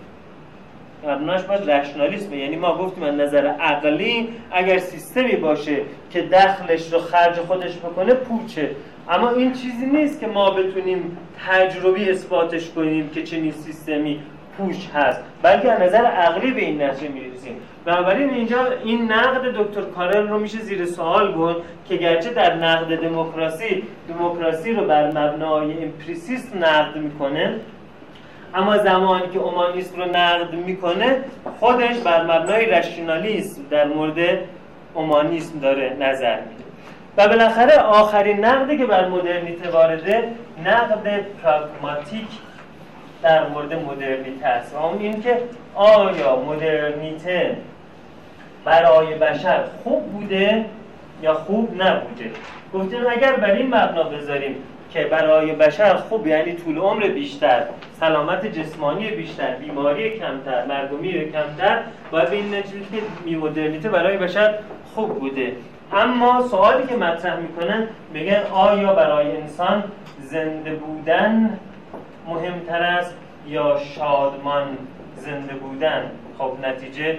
[1.07, 5.77] مبناش باید رشنالیسم یعنی ما گفتیم از نظر عقلی اگر سیستمی باشه
[6.11, 8.69] که دخلش رو خرج خودش بکنه پوچه.
[9.09, 11.17] اما این چیزی نیست که ما بتونیم
[11.47, 14.19] تجربی اثباتش کنیم که چنین سیستمی
[14.57, 15.23] پوش هست.
[15.41, 20.39] بلکه از نظر عقلی به این نتیجه می‌رسیم بنابراین اینجا این نقد دکتر کارل رو
[20.39, 21.55] میشه زیر سوال بود
[21.89, 27.55] که گرچه در نقد دموکراسی دموکراسی رو بر مبنای امپریسیست نقد می‌کنه
[28.55, 31.17] اما زمانی که اومانیسم رو نقد می‌کنه
[31.59, 34.37] خودش بر مبنای رشنالیسم در مورد
[34.93, 36.63] اومانیسم داره نظر میده.
[37.17, 40.23] و بالاخره آخرین نقدی که بر مدرنیته وارده
[40.65, 42.27] نقد پراگماتیک
[43.23, 45.37] در مورد مدرنیته است و اون این که
[45.75, 47.57] آیا مدرنیته
[48.65, 50.65] برای بشر خوب بوده
[51.21, 52.31] یا خوب نبوده.
[52.73, 54.55] گفتیم اگر بر این مبنا بذاریم
[54.93, 57.63] که برای بشر خوب یعنی طول عمر بیشتر
[57.99, 61.79] سلامت جسمانی بیشتر بیماری کمتر مردمی کمتر
[62.11, 64.53] باید به این نتیجه که مدرنیته برای بشر
[64.95, 65.51] خوب بوده.
[65.93, 69.83] اما سوالی که مطرح می‌کنن میگن آیا برای انسان
[70.19, 71.59] زنده بودن
[72.27, 73.15] مهمتر است
[73.47, 74.77] یا شادمان
[75.15, 77.17] زنده بودن؟ خب نتیجه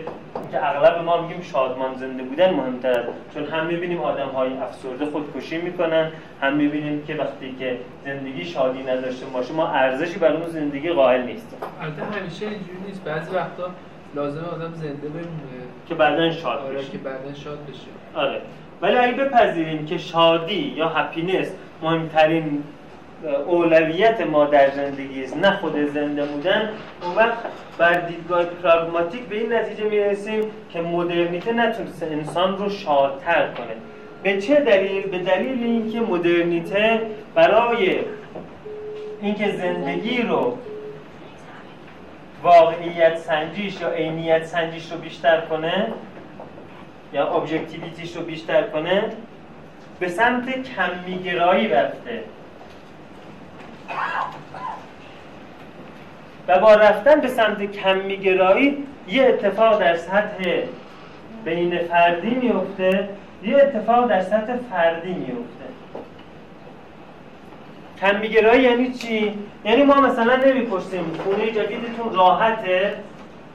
[0.53, 5.07] که اغلب ما میگیم شادمان زنده بودن مهمتر است چون هم می‌بینیم آدم های افسرده
[5.07, 10.49] خودکشی می‌کنن هم می‌بینیم که وقتی که زندگی شادی نداشته باشه ما ارزشی برای اون
[10.49, 11.59] زندگی قائل نیستیم.
[11.83, 13.05] البته همیشه اینجوری نیست.
[13.05, 13.71] بعضی وقتا
[14.15, 15.65] لازم آدم زنده بمونه.
[15.89, 16.91] که بعدا شاد آره بشه.
[16.91, 18.21] که بعدا شاد بشه.
[18.21, 18.41] آره.
[18.83, 21.53] ولی اگه بپذیریم که شادی یا هپینس
[21.83, 22.63] مهمترین
[23.47, 26.71] اولویت ما در زندگی است نه خود زنده بودن
[27.03, 27.39] اون وقت
[27.79, 33.77] بر دیدگاه پراگماتیک به این نتیجه می‌رسیم که مدرنیته نتونسته انسان رو شادتر کنه.
[34.23, 37.01] به چه دلیل؟ به دلیل اینکه مدرنیته
[37.35, 37.99] برای
[39.23, 40.59] اینکه زندگی رو
[42.43, 45.87] واقعیت سنجیش یا عینیت سنجیش رو بیشتر کنه
[47.13, 49.05] یا ابجکتیویتیش رو بیشتر کنه
[50.01, 52.23] به سمت کمیگرایی رفته.
[56.49, 60.63] و با رفتن به سمت کمیگرایی یه اتفاق در سطح
[61.45, 63.09] بین فردی میفته
[63.43, 65.65] یه اتفاق در سطح فردی میفته
[68.01, 72.95] کمیگرایی یعنی چی؟ یعنی ما مثلا نمی‌پرسیم خونه جدیدتون راحته؟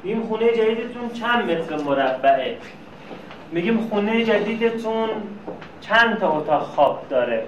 [0.03, 2.57] این خونه جدیدتون چند متر مربعه؟
[3.51, 5.09] میگیم خونه جدیدتون
[5.81, 7.43] چند تا اتاق خواب داره؟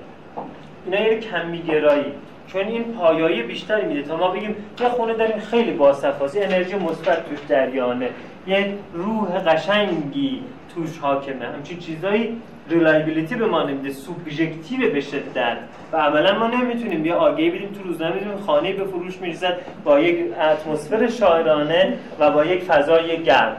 [0.85, 2.13] اینا یه کمی‌گرایی
[2.53, 7.29] چون این پایایی بیشتری میده تا ما بگیم یه خونه داریم خیلی باصفاست انرژی مثبت
[7.29, 8.09] توش دریانه
[8.47, 10.43] یه روح قشنگی
[10.75, 11.45] توش حاکمه.
[11.45, 12.37] همچین چیزایی
[12.69, 15.57] reliability به ما نمیده subjective به شدت.
[15.91, 19.99] و عملا ما نمی‌تونیم یه آگهی بدیم تو روزنامه بدیم خانه به فروش می‌رسد با
[19.99, 23.57] یک اتمسفر شاعرانه و با یک فضای گرم.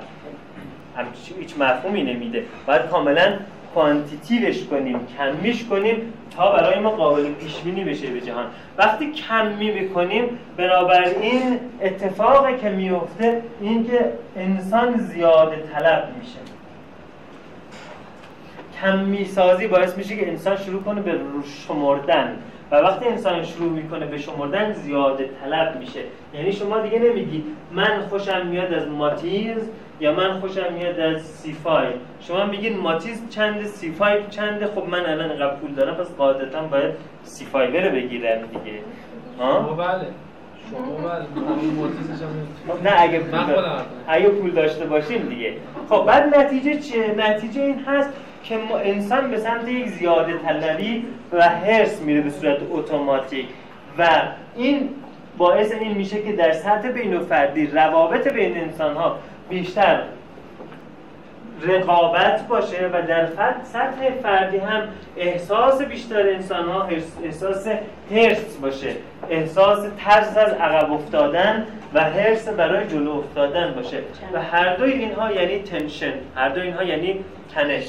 [1.38, 2.45] هیچ مفهومی نمیده.
[2.66, 3.32] باید کاملا
[3.75, 8.47] کوانتیتیوش کنیم کمیش کنیم تا برای ما قابل پیش بینی بشه به جهان.
[8.79, 16.39] وقتی کمی می‌کنیم بنابراین اتفاقی که میفته این که انسان زیاده طلب میشه.
[18.83, 21.20] کمی سازی باعث میشه که انسان شروع کنه به
[21.66, 22.37] شمردن.
[22.73, 26.01] و وقتی انسان شروع می‌کنه به شمردن زیاده طلب میشه.
[26.35, 29.57] یعنی شما دیگه نمیگی من خوشم میاد از ماتیز
[30.01, 31.86] یا من خوشم میاد از C5
[32.20, 36.95] شما میگین ماتیز چند C5 چنده خب من الان اینقدر پول دارم پس قاعدتا باید
[37.24, 38.79] C5 بره بگیرم دیگه.
[39.39, 39.87] ها؟ بله.
[39.89, 40.07] بله.
[42.85, 43.55] نه اگه پول,
[44.09, 45.53] اگه پول داشته باشیم دیگه.
[45.89, 48.11] خب بعد نتیجه چیه؟ نتیجه این هست
[48.45, 53.47] که انسان به سمت یک زیاده طلبی و هرس میره به صورت اتوماتیک.
[53.99, 54.09] و
[54.57, 54.88] این
[55.38, 59.18] باعث این میشه که در سطح بین فردی روابط بین انسان ها
[59.49, 60.03] بیشتر
[61.62, 63.26] رقابت باشه و در
[63.64, 66.88] سطح فردی هم احساس بیشتر انسان ها
[67.24, 67.68] احساس
[68.11, 68.97] هرس باشه.
[69.30, 73.99] احساس ترس از عقب افتادن و هرس برای جلو افتادن باشه.
[74.32, 77.24] و هر دوی اینها یعنی تنشن هر دوی اینها یعنی
[77.55, 77.84] تنش.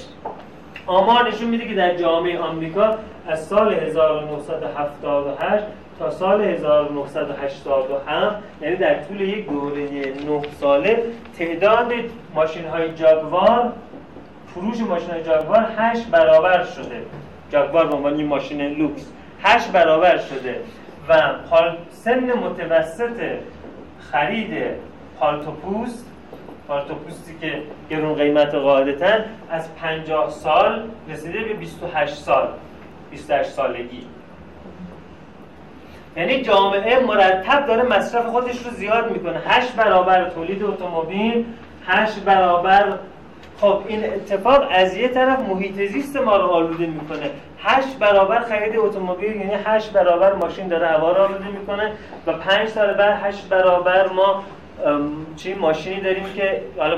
[0.88, 5.64] آمار نشون میده که در جامعه آمریکا از سال 1978
[6.00, 9.84] تا سال 1987 یعنی در طول یک دوره
[10.28, 11.04] 9 ساله
[11.38, 11.94] تعداد
[12.36, 13.74] ماشین های جاگوار
[14.48, 17.02] فروش ماشین های جاگوار 8 برابر شده.
[17.52, 19.12] جاگوار به عنوان ماشین لوکس.
[19.44, 20.60] 8 برابر شده.
[21.10, 21.22] و
[21.90, 23.22] سن متوسط
[24.12, 24.64] خرید
[25.20, 26.13] پالتوپوست
[26.74, 32.48] پالتوپوستی که گرون قیمت قاعدتا از 50 سال رسیده به 28 سال
[33.12, 34.08] 28 سالگی.
[36.18, 39.42] یعنی جامعه مرتب داره مصرف خودش رو زیاد می‌کنه.
[39.48, 41.46] هشت برابر تولید اتومبیل
[41.88, 42.94] هشت برابر
[43.62, 47.30] خب این اتفاق از یه طرف محیط زیست ما رو آلوده می‌کنه.
[47.64, 51.92] هشت برابر خرید اتومبیل یعنی هشت برابر ماشین داره هوا رو آلوده می‌کنه
[52.28, 54.44] و پنج سال بعد هشت برابر ما
[55.36, 56.98] چی ماشینی داریم که حالا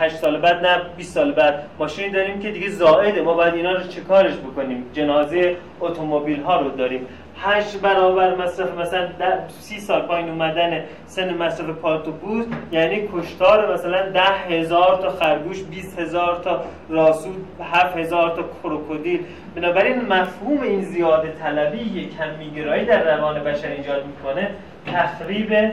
[0.00, 1.62] 8 سال بعد نه 20 سال بعد.
[1.78, 3.22] ماشینی داریم که دیگه زائده.
[3.22, 7.06] ما باید اینا رو چه بکنیم؟ جنازه اتومبیل ها رو داریم.
[7.42, 9.08] هشت برابر مصرف مثلا
[9.48, 15.98] سی سال پایین اومدن سن مصرف پالتوپوز یعنی کشتار مثلا ده هزار تا خرگوش 20
[16.00, 19.20] هزار تا راسود هفت هزار تا کروکودیل.
[19.56, 24.50] بنابراین مفهوم این زیاده طلبی یک کمیگرایی در روان بشر ایجاد می‌کنه
[24.86, 25.72] تخریب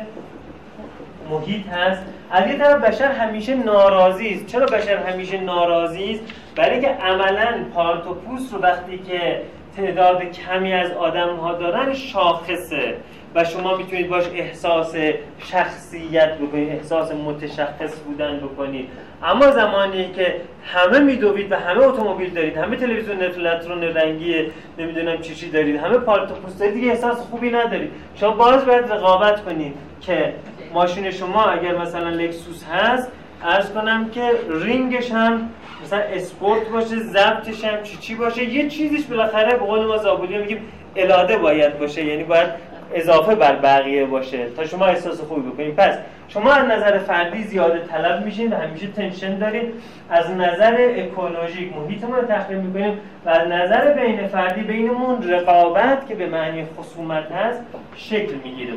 [1.29, 2.03] محیط هست.
[2.31, 4.45] از یه طرف بشر همیشه ناراضی است.
[4.45, 6.23] چرا بشر همیشه ناراضی است؟
[6.55, 9.41] برای که عملا پالتوپوس رو وقتی که
[9.77, 12.95] تعداد کمی از آدم ها دارن شاخصه
[13.35, 14.95] و شما می‌تونید باش احساس
[15.39, 18.89] شخصیت بکنید احساس متشخص بودن بکنید.
[19.23, 25.35] اما زمانی که همه میدوید و همه اتومبیل دارید همه تلویزیون الکترون رنگی نمی‌دونم چی
[25.35, 27.91] چی دارید همه پالتو پوست دارید دیگه احساس خوبی ندارید.
[28.15, 30.33] شما باز باید رقابت کنید که
[30.73, 33.11] ماشین شما اگر مثلا لکسوس هست
[33.43, 35.49] ارز کنم که رینگش هم
[35.83, 40.37] مثلا اسپورت باشه ضبطش هم چی چی باشه یه چیزیش بالاخره به قول ما زابولی
[40.37, 40.61] میگیم
[40.95, 42.49] الاده باید باشه یعنی باید
[42.93, 44.49] اضافه بر بقیه باشه.
[44.57, 45.75] تا شما احساس خوبی بکنید.
[45.75, 45.97] پس
[46.27, 49.73] شما از نظر فردی زیاده طلب میشین و همیشه تنشن دارید
[50.09, 56.15] از نظر اکولوژیک محیطمون رو تخریب می‌کنیم و از نظر بین فردی بینمون رقابت که
[56.15, 57.61] به معنی خصومت هست
[57.95, 58.73] شکل می‌گیره.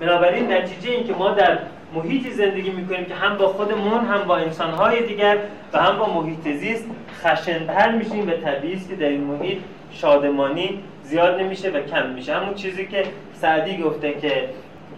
[0.00, 1.58] بنابراین نتیجه این که ما در
[1.94, 5.38] محیطی زندگی می‌کنیم که هم با خودمون هم با انسانهای دیگر
[5.72, 6.84] و هم با محیط زیست
[7.22, 9.58] خشنتر میشیم و طبیعی که در این محیط
[9.92, 12.34] شادمانی زیاد نمیشه و کم میشه.
[12.34, 14.48] همون چیزی که سعدی گفته که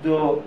[0.05, 0.43] دو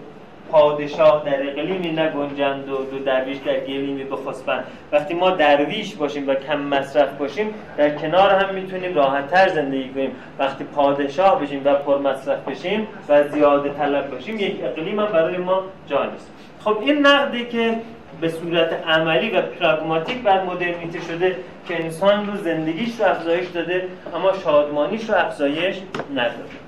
[0.51, 6.35] پادشاه در اقلیمی نگنجند و دو درویش در گلیمی بخسبند وقتی ما درویش باشیم و
[6.35, 10.11] کم مصرف باشیم در کنار هم می‌تونیم راحتتر زندگی کنیم.
[10.39, 15.37] وقتی پادشاه بشیم و پر مصرف بشیم و زیاده طلب باشیم یک اقلیم هم برای
[15.37, 16.31] ما جا نیست.
[16.59, 17.77] خب این نقدی که
[18.21, 21.35] به صورت عملی و پراگماتیک بر مدرنیته شده
[21.67, 25.75] که انسان رو زندگیش رو افزایش داده اما شادمانیش رو افزایش
[26.15, 26.64] نداده.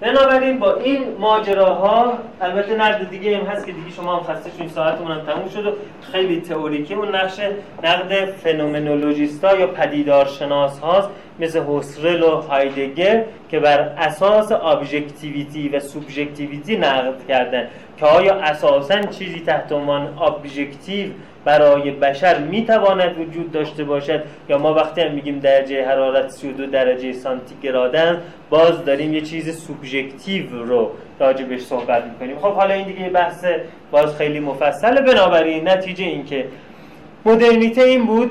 [0.00, 4.68] بنابراین با این ماجراها البته نقد دیگه هم هست که دیگه شما هم خسته این
[4.68, 5.72] ساعتمون هم تموم شد و
[6.12, 7.40] خیلی تئوریکی اون نقش
[7.82, 11.08] نقد phenomenologist ا یا پدیدارشناس هاست
[11.40, 17.68] مثل هوسرل و هایدگر که بر اساس objectivity و subjectivity نقد کردن.
[17.96, 21.10] که آیا اساسا چیزی تحت عنوان objective
[21.44, 27.12] برای بشر می‌تواند وجود داشته باشد؟ یا ما وقتی هم میگیم درجه حرارت 32 درجه
[27.12, 30.90] سانتیگرادن باز داریم یه چیز سوبژکتیو رو
[31.20, 32.38] راجبش صحبت می‌کنیم.
[32.38, 33.44] خب حالا این دیگه بحث
[33.90, 35.00] باز خیلی مفصله.
[35.00, 36.44] بنابراین نتیجه این که
[37.24, 38.30] مدرنیته این بود.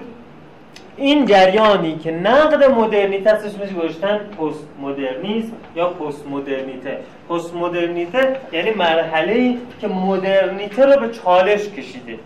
[0.98, 6.98] این جریانی که نقد مدرنیته هستش مثل گذاشتن پست مدرنیسم یا پست مدرنیته
[7.30, 12.20] پست مدرنیته یعنی مرحله که مدرنیته رو به چالش کشیده.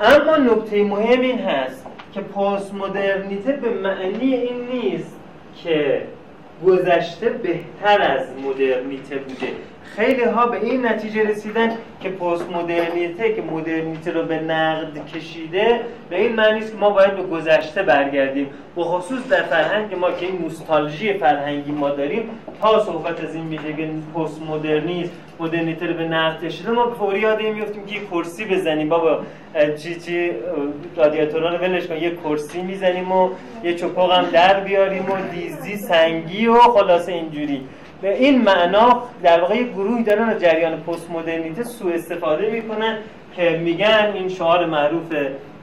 [0.00, 5.16] اما نکته مهم این هست که پست مدرنیته به معنی این نیست
[5.64, 6.02] که
[6.66, 9.52] گذشته بهتر از مدرنیته بوده.
[9.96, 15.80] خیلی ها به این نتیجه رسیدن که پست مدرنیته که مدرنیته رو به نقد کشیده
[16.10, 18.46] به این معنی است که ما باید به گذشته برگردیم.
[18.76, 22.30] و خصوص در فرهنگ ما که این نوستالژی فرهنگی ما داریم
[22.60, 27.20] تا صحبت از این میشه که پست مدرنیسم مدرنیته رو به نقد کشیده ما فوری
[27.20, 28.88] یاد این میفتیم که یه کرسی بزنیم.
[28.88, 29.18] بابا
[29.76, 30.30] چی چی
[30.96, 31.96] رادیاتورا رو ولش کن.
[31.96, 33.28] یه کرسی می‌زنیم و
[33.64, 37.60] یه چپاق هم در بیاریم و دیزی سنگی و خلاصه اینجوری.
[38.04, 42.96] به این معنا در واقع گروهی دارن از جریان پست مدرنیته سوء استفاده می‌کنن
[43.36, 45.14] که میگن این شعار معروف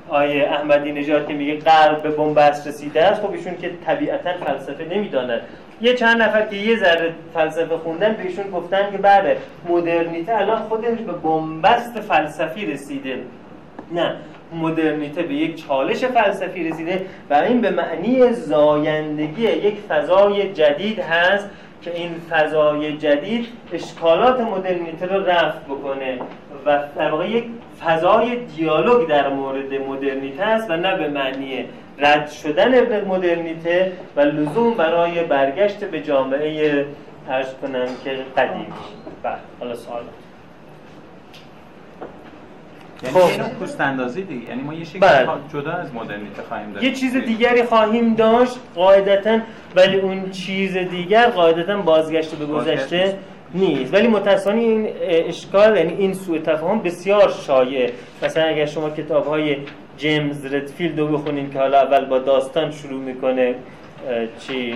[0.09, 4.95] آیه احمدی نژاد که میگه قلب به بنبست رسیده است خب ایشون که طبیعتا فلسفه
[4.95, 5.41] نمی‌دانند
[5.81, 9.37] یه چند نفر که یه ذره فلسفه خوندن بهشون گفتن که بله
[9.69, 13.19] مدرنیته الان خودش به بنبست فلسفی رسیده.
[13.91, 14.15] نه
[14.61, 21.49] مدرنیته به یک چالش فلسفی رسیده و این به معنی زایندگی یک فضای جدید هست
[21.81, 26.19] که این فضای جدید اشکالات مدرنیته رو رفت بکنه
[26.65, 27.45] و در واقع یک
[27.85, 31.65] فضای دیالوگ در مورد مدرنیته است و نه به معنی
[31.97, 36.85] رد شدن مدرنیته و لزوم برای برگشت به جامعه
[37.29, 38.73] ارز کنم که قدیم
[39.23, 40.01] بله حالا سوال.
[43.03, 43.53] یعنی خب.
[43.59, 44.49] پوست اندازی دیگه.
[44.49, 45.27] یعنی ما یه شکل بله.
[45.53, 49.39] جدا از مدرنیته خواهیم داشت یه چیز دیگری خواهیم داشت قاعدتا
[49.75, 53.17] ولی اون چیز دیگر قاعدتا بازگشت به گذشته
[53.53, 53.93] نیست.
[53.93, 57.89] ولی متاسفانه این اشکال یعنی این سوء تفاهم بسیار شایع.
[58.23, 59.57] مثلا اگر شما کتاب های
[59.97, 63.55] جیمز ردفیلد رو بخونین که حالا اول با داستان شروع می‌کنه
[64.39, 64.75] چی؟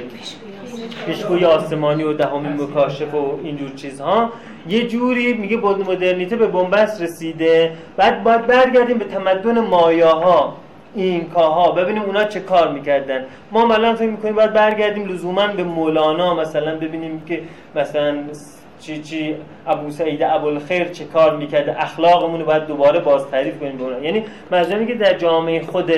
[1.06, 4.30] پیشگوی آسمانی و دهمین مکاشف و اینجور چیزها.
[4.70, 7.72] یه جوری میگه بود مدرنیته به بنبست رسیده.
[7.98, 10.58] بعد باید برگردیم به تمدن مایاها
[10.96, 11.72] اینکاها.
[11.72, 13.26] ببینیم اونا چه کار می‌کردن.
[13.52, 17.42] ما الان فکر می‌کنیم باید برگردیم لزوما به مولانا مثلا ببینیم که
[17.76, 18.16] مثلا
[18.80, 19.36] چی چی
[19.68, 21.84] ابو سعید ابوالخیر چه کار می‌کرده.
[21.84, 25.92] اخلاقمون رو باید دوباره باز تعریف کنیم یعنی منظورم که در جامعه خود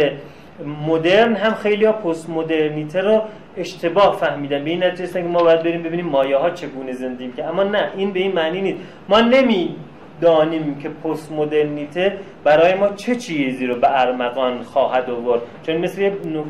[0.65, 3.21] مدرن هم خیلی ها پست مدرنیته رو
[3.57, 4.63] اشتباه فهمیدن.
[4.63, 7.89] به این نتیجه که ما باید بریم ببینیم مایه ها چگونه زندگی که اما نه
[7.97, 8.79] این به این معنی نیست.
[9.09, 9.75] ما نمی
[10.21, 15.41] دانیم که پست مدرنیته برای ما چه چیزی رو به ارمغان خواهد آورد.
[15.63, 16.45] چون مثل یه نوک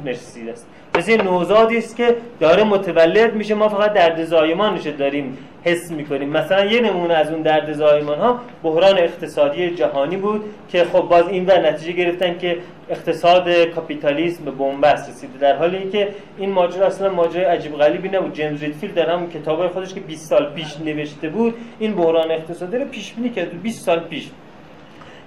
[0.52, 0.68] است.
[0.98, 3.56] مثل نوزادی است که داره متولد میشه.
[3.56, 6.30] ما فقط درد زایمانش داریم حس می‌کنیم.
[6.30, 11.28] مثلا یه نمونه از اون درد زایمان ها بحران اقتصادی جهانی بود که خب باز
[11.28, 12.58] این و نتیجه گرفتن که
[12.90, 18.34] اقتصاد کاپیتالیسم به بنبست رسیده در حالی که این ماجرا اصلا ماجرای عجیب غریبی نبود.
[18.34, 22.78] جیمز ریدفیلد در همون کتابای خودش که 20 سال پیش نوشته بود این بحران اقتصادی
[22.78, 24.30] رو پیش بینی کرد 20 سال پیش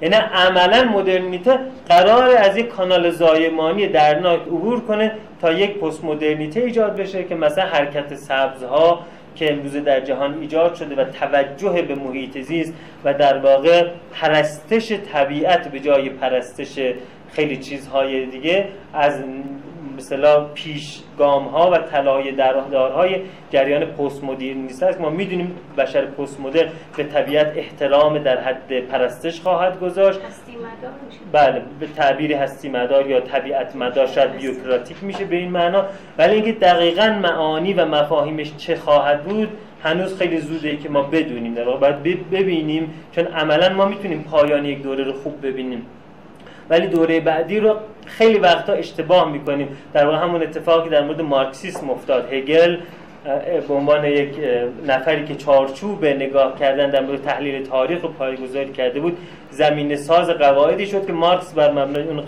[0.03, 6.61] یعنی عملا مدرنیته قرار از یک کانال زایمانی درناک عبور کنه تا یک پست مدرنیته
[6.61, 9.01] ایجاد بشه که مثلا حرکت سبزها
[9.37, 12.75] که امروز در جهان ایجاد شده و توجه به محیط زیست
[13.05, 16.79] و در واقع پرستش طبیعت به جای پرستش
[17.33, 19.23] خیلی چیزهای دیگه از
[20.01, 23.21] مثلا پیش گام ها و طلای دارهای
[23.51, 25.01] جریان پست مدرنیسم است.
[25.01, 30.21] ما می‌دونیم بشر پست مدرن به طبیعت احترام در حد پرستش خواهد گذاشت.
[31.33, 35.85] بله به تعبیر هستی مدار یا طبیعت مدار شاید بیوکراتیک میشه به این معنا.
[36.19, 39.49] ولی اینکه دقیقا معانی و مفاهیمش چه خواهد بود
[39.83, 41.55] هنوز خیلی زوده که ما بدونیم.
[41.55, 45.87] در باید ببینیم چون عملا ما می‌تونیم پایان یک دوره رو خوب ببینیم.
[46.71, 47.77] ولی دوره بعدی رو
[48.19, 49.69] خیلی وقتا اشتباه می‌کنیم.
[49.93, 52.33] در واقع همون اتفاقی در مورد مارکسیسم افتاد.
[52.33, 52.77] هگل
[53.69, 54.31] به عنوان یک
[54.87, 59.19] نفری که چارچوب نگاه کردن در مورد تحلیل تاریخ رو پایگذاری کرده بود
[59.51, 62.21] زمین ساز قواعدی شد که مارکس بر مبنای اون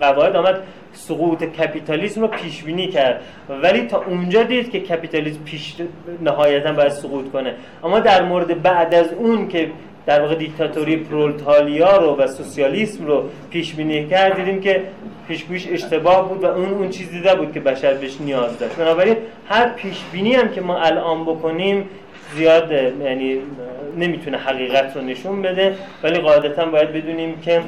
[0.00, 3.20] قواعد آمد سقوط کپیتالیسم رو پیش بینی کرد.
[3.62, 5.74] ولی تا اونجا دید که کپیتالیسم پیش
[6.22, 7.54] نهایتا باید سقوط کنه.
[7.84, 9.70] اما در مورد بعد از اون که
[10.06, 14.82] در واقع دیکتاتوری پرولتالیا رو و سوسیالیسم رو پیش بینی کرد دیدیم که
[15.28, 18.76] پیشگویش اشتباه بود و اون اون چیزی دیده بود که بشر بهش نیاز داشت.
[18.76, 19.16] بنابراین
[19.48, 21.88] هر پیش بینی هم که ما الان بکنیم
[22.36, 23.38] زیاد یعنی
[23.98, 27.62] نمی‌تونه حقیقت رو نشون بده ولی قاعدتا باید بدونیم که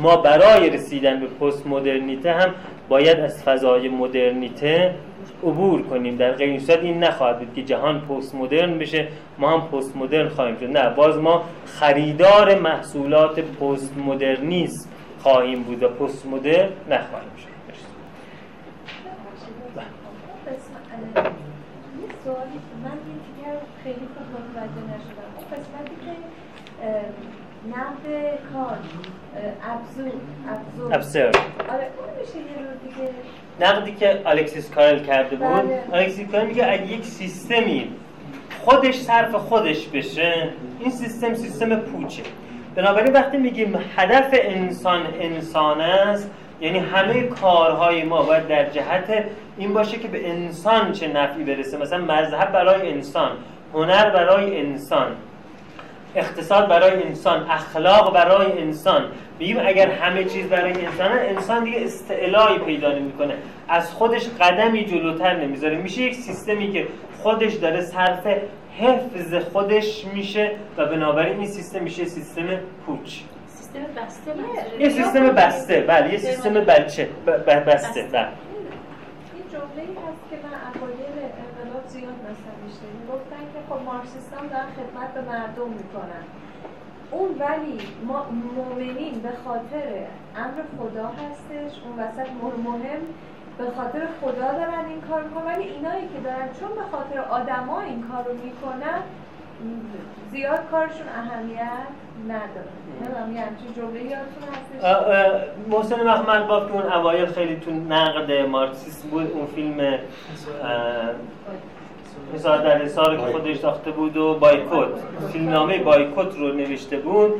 [0.00, 2.54] ما برای رسیدن به پست مدرنیته هم
[2.88, 4.94] باید از فضای مدرنیته
[5.42, 6.16] عبور کنیم.
[6.16, 9.08] در غیر صورت این نخواهد بود که جهان پست مدرن بشه.
[9.38, 10.76] ما هم پست مدرن خواهیم شد.
[10.76, 17.50] نه باز ما خریدار محصولات پست مدرنیسم خواهیم بود و پست مدرن نخواهیم شد.
[22.24, 23.20] سوالی من این
[23.84, 26.12] خیلی خوب متوجه نشدم اون قسمتی که
[27.68, 28.04] نقد
[28.52, 28.78] کار
[29.72, 30.12] ابزور
[30.92, 31.28] ابزور
[31.68, 33.10] آره اون میشه یه رو دیگه
[33.60, 35.82] نقدی که الکسیس کارل کرده بود بله.
[35.92, 37.88] الکسیس کارل میگه اگه یک سیستمی
[38.60, 40.48] خودش صرف خودش بشه
[40.80, 42.22] این سیستم سیستم پوچه.
[42.74, 46.30] بنابراین وقتی میگیم هدف انسان انسان است
[46.60, 49.24] یعنی همه کارهای ما باید در جهت
[49.58, 51.78] این باشه که به انسان چه نفعی برسه.
[51.78, 53.30] مثلا مذهب برای انسان
[53.74, 55.16] هنر برای انسان
[56.14, 59.04] اقتصاد برای انسان اخلاق برای انسان.
[59.40, 63.34] بگیم اگر همه چیز برای انسان انسان دیگه استعلایی پیدا نمی‌کنه.
[63.68, 65.76] از خودش قدمی جلوتر نمی‌ذاره.
[65.76, 66.86] میشه یک سیستمی که
[67.22, 68.26] خودش داره صرف
[68.78, 72.42] حفظ خودش میشه و بنابراین این سیستم میشه سیستم
[72.86, 73.20] پوچ.
[73.46, 74.32] سیستم بسته
[74.78, 75.80] یه سیستم بسته.
[75.80, 77.08] بله یه سیستم بچه.
[77.66, 78.02] بسته.
[78.02, 78.28] بله.
[79.34, 84.66] این جمله هست که من اوایل انقلاب زیاد مثلا میشنیم گفتن که خب مارکسیستان دارن
[84.76, 86.24] خدمت به مردم می‌کنن.
[87.10, 89.86] اون ولی ما مؤمنین به خاطر
[90.36, 92.28] امر خدا هستش اون وسط
[92.64, 93.00] مهم
[93.58, 95.44] به خاطر خدا دارن این کار می‌کنن.
[95.44, 99.02] ولی اینایی که دارن چون به خاطر آدما این کار رو می‌کنن
[100.30, 101.86] زیاد کارشون اهمیت
[102.28, 102.70] نداره.
[105.68, 109.98] محسن محمد باف که اون اوایل خیلی تو نقد مارکسیسم بود اون فیلم
[112.34, 114.88] مثال در سال که خودش ساخته بود و بایکوت.
[115.32, 117.32] فیلمنامه بایکوت رو نوشته بود.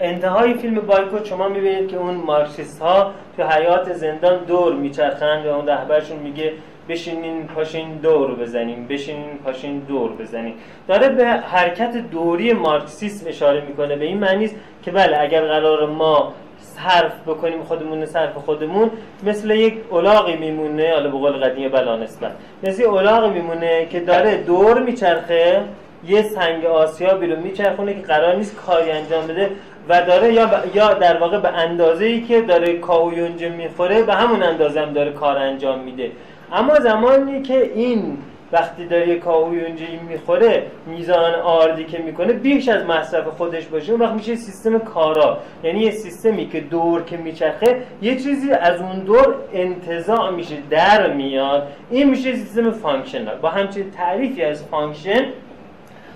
[0.00, 5.48] انتهای فیلم بایکوت شما می‌بینید که اون مارکسیست ها تو حیات زندان دور میچرخند و
[5.48, 6.52] اون رهبرشون میگه
[6.88, 10.54] بشینین پاشین دور بزنیم بشینین پاشین دور بزنیم.
[10.88, 13.96] داره به حرکت دوری مارکسیسم اشاره می‌کنه.
[13.96, 16.32] به این معنی است که بله اگر قرار ما
[16.76, 18.90] صرف بکنیم خودمون صرف خودمون
[19.22, 22.32] مثل یک اولاغی میمونه حالا به قول قدیم بلا نسبت.
[22.62, 25.62] مثل اولاغی میمونه که داره دور میچرخه
[26.08, 29.50] یه سنگ آسیا رو میچرخونه که قرار نیست کاری انجام بده
[29.88, 34.42] و داره یا, یا در واقع به اندازه ای که داره کاویونجه می‌خوره به همون
[34.42, 36.10] اندازه هم داره کار انجام میده.
[36.52, 38.18] اما زمانی که این
[38.52, 39.60] وقتی داره یه کاهی
[40.08, 43.92] می‌خوره میزان آردی که می‌کنه بیش از مصرف خودش باشه.
[43.92, 45.38] اون وقت میشه سیستم کارا.
[45.64, 51.12] یعنی یه سیستمی که دور که میچرخه یه چیزی از اون دور انتزاع میشه در
[51.12, 51.68] میاد.
[51.90, 55.24] این میشه سیستم functional با همچین تعریفی از function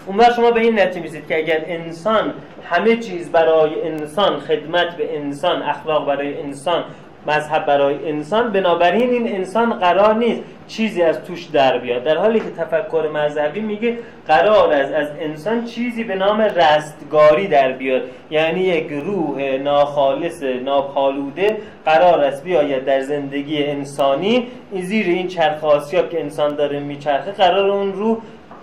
[0.06, 4.96] اون وقت شما به این نتیجه می‌رسید که اگر انسان همه چیز برای انسان خدمت
[4.96, 6.84] به انسان اخلاق برای انسان
[7.26, 12.02] مذهب برای انسان بنابراین این انسان قرار نیست چیزی از توش در بیاد.
[12.04, 13.98] در حالی که تفکر مذهبی میگه
[14.28, 18.02] قرار است از انسان چیزی به نام رستگاری در بیاد.
[18.30, 24.46] یعنی یک روح ناخالص ناپالوده قرار است بیاید در زندگی انسانی.
[24.80, 28.18] زیر این چرخ آسیاب که انسان داره میچرخه قرار اون روح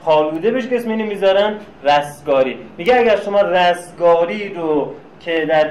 [0.06, 2.58] پالوده بهش که اسم می‌ذارن رستگاری.
[2.78, 4.94] میگه اگر شما رستگاری رو
[5.26, 5.70] که در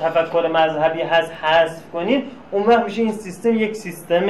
[0.00, 4.26] تفکر مذهبی هست حذف کنید اون وقت میشه این سیستم یک سیستم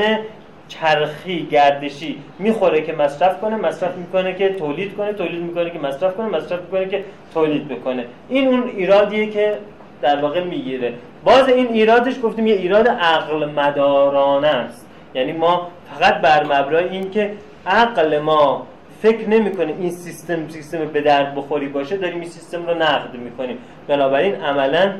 [0.69, 2.23] چرخی گردشی.
[2.39, 6.61] می‌خوره که مصرف کنه مصرف می‌کنه که تولید کنه تولید می‌کنه که مصرف کنه مصرف
[6.61, 8.05] می‌کنه که تولید بکنه.
[8.29, 9.59] این اون ایرادیه که
[10.03, 10.93] در واقع می‌گیره.
[11.25, 14.87] باز این ایرادش گفتیم یه ایراد عقل مدارانه است.
[15.15, 17.33] یعنی ما فقط بر مبنای این که
[17.67, 18.67] عقل ما
[19.03, 23.59] فکر نمی‌کنه این سیستم سیستم به درد بخوری باشه داریم این سیستم رو نقد می‌کنیم.
[23.89, 24.95] بنابراین عملا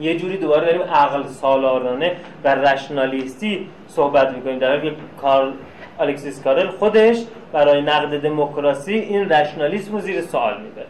[0.00, 4.58] یه جوری دوباره داریم عقل سالارانه و رشنالیستی صحبت می‌کنیم.
[4.58, 5.52] در حالی که کارل
[6.00, 10.86] الکسیس کارل خودش برای نقد دموکراسی این رشنالیسم رو زیر سوال می‌بره.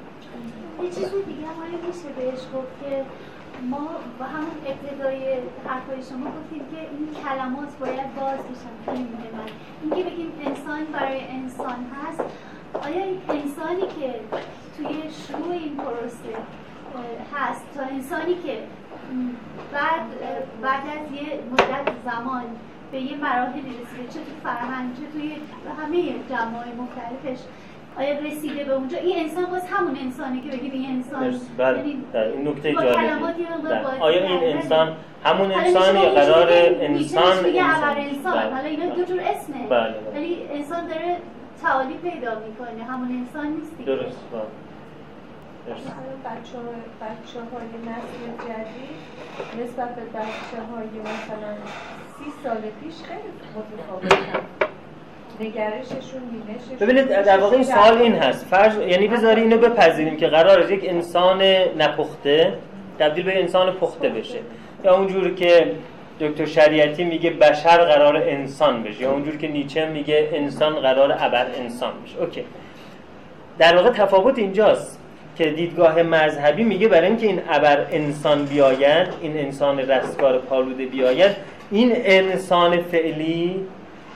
[0.82, 1.48] یه چیز دیگه
[1.86, 3.02] میشه بهش گفت که
[3.62, 3.88] ما
[4.18, 5.18] با همون ابتدای
[5.66, 9.50] حرفای شما گفتیم که این کلمات باید باز بشن خیلی مهمه
[9.82, 12.20] اینکه بگیم انسان برای انسان هست
[12.82, 14.20] آیا این انسانی که
[14.76, 16.34] توی شروع این پروسه
[17.34, 18.58] هست تا انسانی که
[19.72, 20.02] بعد
[20.62, 22.44] بعد از یه مدت زمان
[22.92, 25.36] به یه مراحلی رسیده چه تو فرهنگ چه توی
[25.78, 27.38] همه جمعای مختلفش
[27.98, 31.40] آیا رسیده به اونجا؟ این انسان باز همون انسانی که بگیم این انسان.
[31.58, 31.78] بله.
[31.78, 33.44] یعنی این نکته جالبی.
[34.00, 36.48] آیا این انسان همون انسان یا قرار
[36.80, 38.32] انسان انسان؟ انسان.
[38.36, 38.54] بله.
[38.54, 39.66] حالا اینا دو جور اسمه.
[39.68, 41.16] بله، ولی انسان داره
[41.62, 42.84] تعالی پیدا می‌کنه.
[42.84, 44.18] همون انسان نیست درست
[46.24, 46.58] بچه,
[47.00, 51.54] بچه های نسل جدید نسبت به بچه های مثلا
[52.18, 54.67] سی سال پیش خیلی متفاوتن
[55.40, 56.20] نگرششون
[56.80, 58.46] ببینید در واقع این سوال این هست.
[58.46, 61.42] فرض یعنی بذاری اینو بپذیریم که قرار از یک انسان
[61.78, 62.52] نپخته
[62.98, 64.38] تبدیل به انسان پخته بشه.
[64.84, 65.72] یا اونجور که
[66.20, 69.02] دکتر شریعتی میگه بشر قرار انسان بشه.
[69.02, 72.18] یا اونجور که نیچه میگه انسان قرار ابر انسان بشه.
[72.18, 72.44] اوکی.
[73.58, 75.00] در واقع تفاوت اینجاست
[75.36, 81.36] که دیدگاه مذهبی میگه برای اینکه این ابر انسان بیاید این انسان رستگار پالوده بیاید
[81.70, 83.66] این انسان فعلی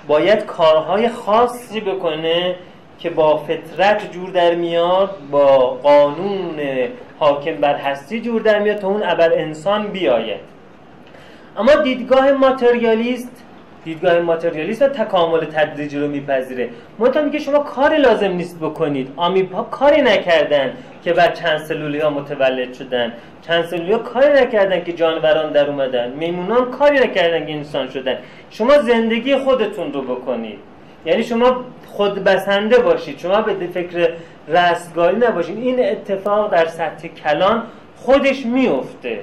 [0.07, 2.55] باید کارهای خاصی بکنه
[2.98, 6.61] که با فطرت جور در میاد با قانون
[7.18, 10.40] حاکم بر هستی جور در میاد تا اون ابر انسان بیاید.
[11.57, 13.42] اما دیدگاه ماتریالیست
[13.84, 16.70] دیدگاه ماتریالیست تکامل تدریجی رو میپذیره.
[16.98, 19.12] منتها میگه شما کاری لازم نیست بکنید.
[19.16, 20.72] آمیبا کاری نکردن.
[21.05, 23.12] که بعد چند سلولی ها متولد شدن.
[23.42, 26.11] چند سلولی ها کاری نکردن که جانوران در اومدن.
[26.11, 28.18] میمونان کاری نکردن که انسان شدن.
[28.50, 30.59] شما زندگی خودتون رو بکنید.
[31.07, 33.18] یعنی شما خود بسنده باشید.
[33.18, 34.09] شما به فکر
[34.48, 35.59] رستگاری نباشید.
[35.59, 37.62] این اتفاق در سطح کلان
[37.96, 39.20] خودش میفته.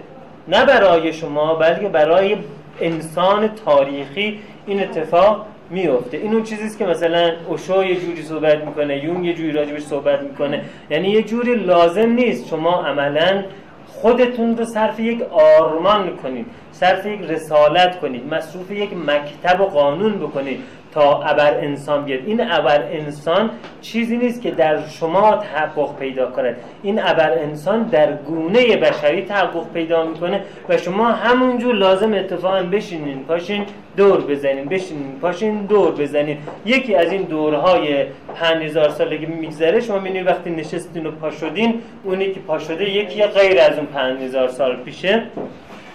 [0.48, 2.38] نه برای شما بلکه برای
[2.82, 9.04] انسان تاریخی این اتفاق میفته این اون چیزیست که مثلا اوشو یه جوری صحبت می‌کنه
[9.04, 10.62] یون یه جوری راجبش صحبت می‌کنه.
[10.90, 13.44] یعنی یه جوری لازم نیست شما عملا
[13.88, 16.46] خودتون رو صرف یک آرمان کنید.
[16.80, 20.60] صرف یک رسالت کنید مصروف یک مکتب و قانون بکنید
[20.94, 22.20] تا ابر انسان بیاد.
[22.26, 23.50] این ابر انسان
[23.82, 26.56] چیزی نیست که در شما تحقق پیدا کند.
[26.84, 33.24] این ابر انسان در گونه بشری تحقق پیدا می‌کنه و شما همونجور لازم اتفاقا بشینین
[33.24, 33.66] پاشین
[33.98, 36.38] دور بزنین بشینین پاشین دور بزنین.
[36.66, 38.06] یکی از این دورهای
[38.36, 43.24] 5000 سالگی میگذره شما می‌بینید وقتی نشستین و پا شدین اونی که پا شده یکی
[43.24, 45.24] غیر از اون 5000 سال پیشه.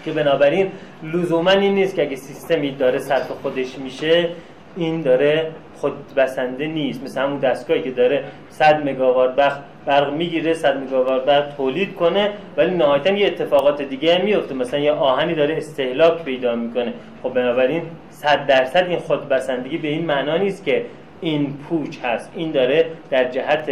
[0.04, 0.70] که بنابراین
[1.02, 4.28] لزوما این نیست که اگه سیستمی داره صرف خودش میشه
[4.76, 7.04] این داره خود بسنده نیست.
[7.04, 12.30] مثل همون دستگاهی که داره 100 مگاوات برق برق می‌گیره 100 مگاوات برق تولید کنه
[12.56, 14.54] ولی نهایتا یه اتفاقات دیگه هم میفته.
[14.54, 16.92] مثلا یه آهنی داره استهلاک پیدا می‌کنه.
[17.22, 20.84] خب بنابراین 100 درصد این خود بسندگی به این معنا نیست که
[21.20, 22.32] این پوچ هست.
[22.36, 23.70] این داره در جهت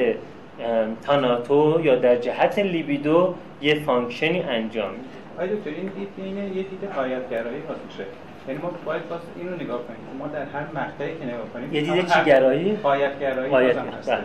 [1.07, 5.05] تاناتو یا در جهت لیبیدو یه function ی انجام میده.
[5.39, 8.05] آیا دکتر این دید اینه یه دید غایت‌گرایی میشه.
[8.49, 10.01] یعنی ما باید باز اینو نگاه کنیم.
[10.19, 14.19] ما در هر مقطعی که نگاه کنیم یه دیده چی گرایی؟ غایت گرایی غایت بله.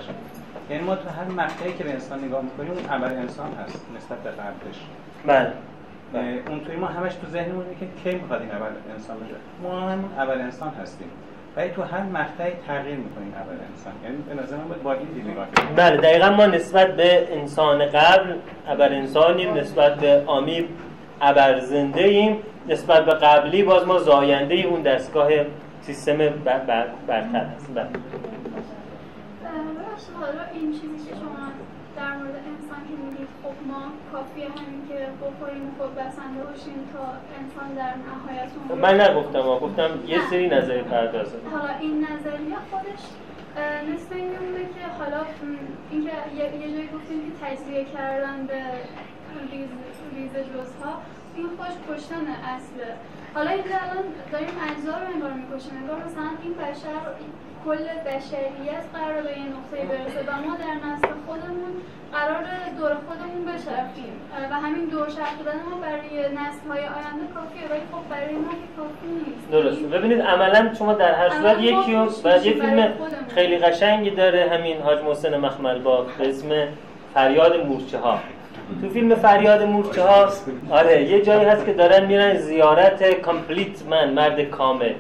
[0.70, 4.18] یعنی ما تو هر مقطعی که به انسان نگاه می‌کنیم اون اول انسان هست نسبت
[4.18, 4.80] به قبلش.
[5.26, 5.54] بله.
[6.50, 9.36] اون توی ما همش تو ذهنمونه که کی می‌خواد این اول انسان بشه.
[9.64, 11.08] ما همون اول انسان هستیم.
[11.56, 13.94] ولی تو هر مقطعی تغییر می‌کنیم اول انسان.
[14.04, 15.76] یعنی به نظر من باید با این دید نگاه کنیم.
[15.76, 18.34] بله دقیقا ما نسبت به انسان قبل
[18.68, 20.70] اول انسانیم نسبت به آمیب
[21.22, 22.38] ابر زنده ایم
[22.68, 25.30] نسبت به قبلی باز ما زاینده اون دستگاه
[25.82, 27.88] سیستم بر بر برتر هست بله.
[30.20, 31.46] حالا این چیزی که شما
[31.98, 37.04] در مورد انسان که میگید خب ما کافیه همین که بخوریم خود بسنده باشیم تا
[37.40, 38.50] انسان در نهایت
[38.82, 43.04] من نگفتم گفتم یه سری نظری پردازه حالا این نظریه خودش
[43.94, 44.30] مثل این
[44.76, 45.22] که حالا
[45.92, 48.62] اینکه یه جایی گفتیم که تجزیه کردن به
[49.52, 49.70] ریز,
[50.16, 50.94] ریز جزها
[51.36, 52.90] این خوش کشتن اصله.
[53.36, 57.00] حالا این الان داریم اجزا رو انگار می‌کشیم انگار مثلا این بشر
[57.66, 61.74] کل بشریت قرار به یه نقطه برسه و ما در نسل خودمون
[62.14, 62.44] قرار
[62.78, 64.14] دور خودمون بچرخیم.
[64.52, 69.08] و همین دور چرخیدن ما برای نسل های آینده کافیه ولی خب برای ما کافی
[69.08, 69.52] نیست.
[69.52, 72.94] درست ببینید عملا شما در هر صورت یکی و یه فیلم
[73.36, 76.50] خیلی قشنگی داره همین حاج محسن مخمل با به اسم
[77.14, 78.20] فریاد مورچه ها
[78.82, 80.28] تو فیلم فریاد مورچه ها
[80.72, 84.94] آره یه جایی هست که دارن میرن زیارت complete man مرد کامل.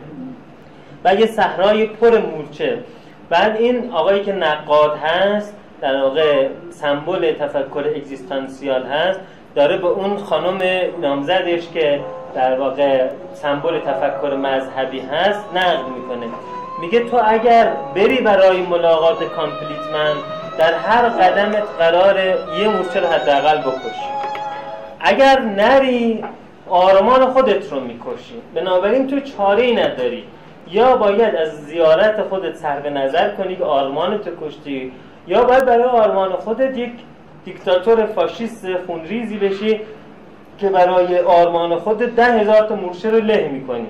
[1.05, 2.77] و یه صحرای پر مورچه.
[3.29, 9.19] بعد این آقایی که نقاد هست در واقع سمبل تفکر اگزیستانسیال هست
[9.55, 10.61] داره به اون خانم
[11.01, 11.99] نامزدش که
[12.35, 16.27] در واقع سمبل تفکر مذهبی هست نقد می‌کنه.
[16.81, 22.15] میگه تو اگر بری برای ملاقات complete man در هر قدمت قرار
[22.59, 24.09] یه مورچه رو حداقل بکشی.
[24.99, 26.23] اگر نری
[26.69, 28.41] آرمان خودت رو می‌کشی.
[28.55, 30.23] بنابراین تو چاره ای نداری.
[30.71, 34.91] یا باید از زیارت خودت صرف نظر کنی که آرمان تو کشتی
[35.27, 36.91] یا باید برای آرمان خودت یک
[37.45, 39.81] دیکتاتور فاشیست خونریزی بشی
[40.57, 43.87] که برای آرمان خودت ده هزار تا مورچه رو له می‌کنی.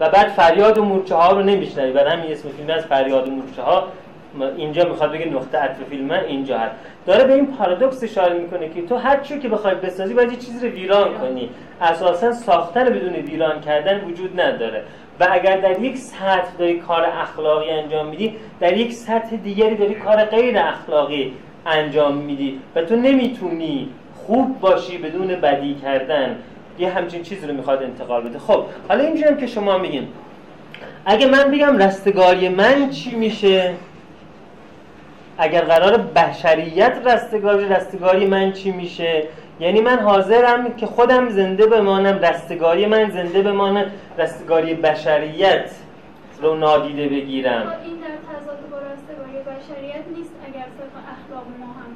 [0.00, 1.92] و بعد فریاد و مورچه ها رو نمیشنوی.
[1.92, 3.84] برای همین اسم فیلم از فریاد و مورچه ها
[4.56, 6.74] اینجا می‌خواد بگه نقطه عطف فیلم من اینجا هست.
[7.06, 10.38] داره به این پارادوکس اشاره می‌کنه که تو هر چیزی که بخوای بسازی باید یه
[10.38, 11.50] چیزی رو ویران کنی.
[11.80, 14.82] اساسا ساختن بدون ویران کردن وجود نداره.
[15.20, 19.94] و اگر در یک سطح داری کار اخلاقی انجام میدی در یک سطح دیگری داری
[19.94, 21.32] کار غیر اخلاقی
[21.66, 22.60] انجام میدی.
[22.74, 23.88] و تو نمی‌تونی
[24.26, 26.36] خوب باشی بدون بدی کردن.
[26.78, 28.38] یه همچین چیزی رو می‌خواد انتقال بده.
[28.38, 30.08] خب حالا اینجوری که شما میگین.
[31.06, 33.74] اگه من بگم رستگاری من چی میشه؟
[35.38, 39.22] اگر قرار بشریت رستگاری رستگاری من چی میشه؟
[39.60, 43.84] یعنی من حاضرم که خودم زنده بمانم رستگاری من زنده بمانم
[44.18, 45.70] رستگاری بشریت
[46.42, 47.52] رو نادیده بگیرم.
[47.84, 50.64] این در تضاد با رستگاری بشریت نیست اگر
[51.12, 51.92] اخلاق ما هم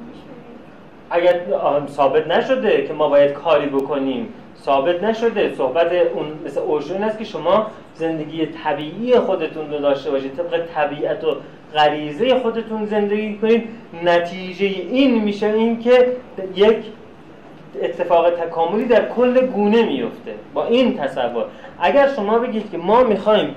[1.09, 1.41] اگر
[1.87, 4.33] ثابت نشده که ما باید کاری بکنیم
[4.63, 5.55] ثابت نشده.
[5.55, 11.23] صحبت اون مثل اوشون است که شما زندگی طبیعی خودتون رو داشته باشید طبق طبیعت
[11.23, 11.35] و
[11.73, 13.63] غریزه خودتون زندگی کنید.
[14.03, 16.11] نتیجه این میشه این که
[16.55, 16.77] یک
[17.81, 20.33] اتفاق تکاملی در کل گونه میفته.
[20.53, 21.45] با این تصور.
[21.79, 23.55] اگر شما بگید که ما می‌خوایم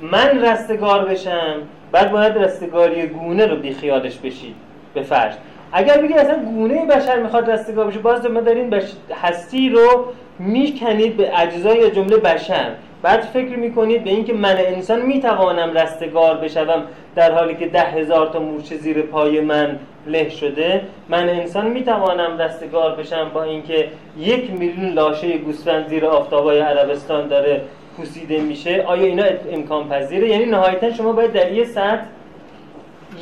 [0.00, 1.56] من رستگار بشم
[1.92, 4.54] بعد باید رستگاری گونه رو بیخیالش بشید.
[4.94, 5.34] به فرض.
[5.72, 8.92] اگر بگید اصلا گونه بشر می‌خواد رستگار بشه باز ما دارین بش...
[9.22, 10.04] هستی رو
[10.38, 12.70] می‌کنید به اجزای جمله بشر.
[13.04, 16.82] بعد فکر می‌کنید به اینکه من انسان می‌توانم رستگار بشوم
[17.14, 22.38] در حالی که ده هزار تا مورچه زیر پای من له شده من انسان می‌توانم
[22.38, 23.88] رستگار بشم با اینکه
[24.18, 27.60] یک میلیون لاشه گوسفند زیر آفتابای عربستان داره
[27.96, 28.84] پوسیده میشه.
[28.86, 32.04] آیا اینا امکان پذیره؟ یعنی نهایتا شما باید در یه سطح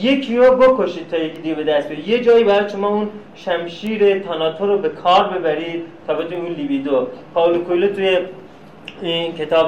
[0.00, 2.08] یکی رو بکشید تا یکی دیگه به دست بیارید.
[2.08, 5.84] یه جایی باید شما اون شمشیر تاناتو رو به کار ببرید.
[6.06, 7.06] تا بتونید اون لیبیدو.
[7.34, 8.18] پاولو کویلو توی
[9.02, 9.66] این کتاب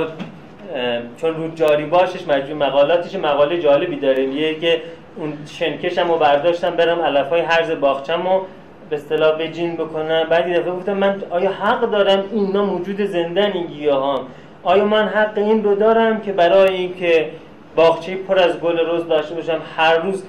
[1.16, 4.26] چون رو جاری باشش مجموع مقالاتش مقاله جالبی داره.
[4.26, 4.82] میگه که
[5.16, 8.46] اون شنکشم رو برداشتم برم علف های هرز باغچم رو
[8.90, 10.26] به اصطلاح بجین بکنم.
[10.30, 13.90] بعد دفعه گفتم من آیا حق دارم اینا موجود زندن این
[14.62, 17.30] آیا من حق این رو دارم که برای اینکه
[17.76, 20.24] باغچه پر از گل روز داشته باشم؟ هر روز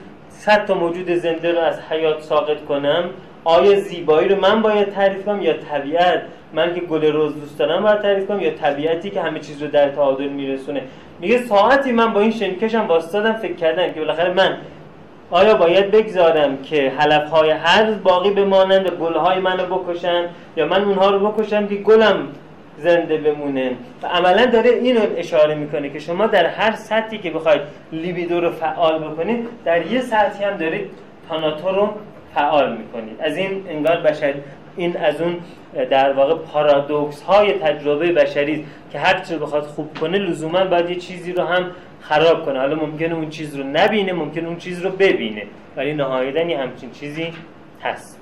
[0.45, 3.09] صد تا موجود زنده رو از حیات ساقط کنم؟
[3.43, 6.21] آیا زیبایی رو من باید تعریف کنم یا طبیعت؟
[6.53, 9.67] من که گل روز دوست دارم باید تعریف کنم یا طبیعتی که همه چیز رو
[9.67, 10.81] در تعادل میرسونه؟
[11.19, 14.57] میگه ساعتی من با این شنکشم باستادم فکر کردم که بالاخره من
[15.31, 20.25] آیا باید بگذارم که حلف های هر باقی بمانند گل های منو بکشن
[20.57, 22.27] یا من اونها رو بکشم که گلم
[22.77, 23.71] زنده بمونه.
[24.03, 27.61] و عملا داره اینو اشاره می‌کنه که شما در هر سطحی که بخواید
[27.91, 30.89] لیبیدو رو فعال بکنید در یه سطحی هم دارید
[31.29, 31.89] تاناتو رو
[32.35, 33.21] فعال می‌کنید.
[33.21, 34.33] از این انگار بشر
[34.77, 35.37] این از اون
[35.89, 40.95] در واقع پارادوکس های تجربه بشری که هر چیز بخواد خوب کنه لزوما باید یه
[40.95, 41.71] چیزی رو هم
[42.01, 42.59] خراب کنه.
[42.59, 45.43] حالا ممکنه اون چیز رو نبینه ممکنه اون چیز رو ببینه.
[45.77, 47.33] ولی نهایتا همچین چیزی
[47.83, 48.14] هست.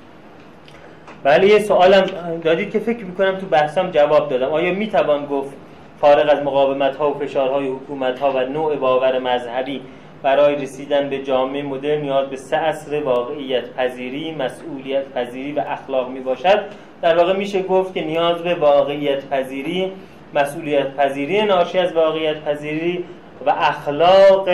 [1.26, 2.06] ولی یه سوالم
[2.44, 4.50] دادید که فکر می‌کنم تو بحثم جواب دادم.
[4.50, 5.54] آیا می‌توان گفت
[6.02, 9.82] فارغ از مقاومت ها و فشارهای حکومت ها و نوع باور مذهبی
[10.24, 16.10] برای رسیدن به جامعه مدرن نیاز به سه اصل واقعیت پذیری، مسئولیت پذیری و اخلاق
[16.10, 16.64] می باشد
[17.02, 19.92] در واقع میشه گفت که نیاز به واقعیت پذیری،
[20.34, 23.06] مسئولیت پذیری ناشی از واقعیت پذیری
[23.46, 24.50] و اخلاق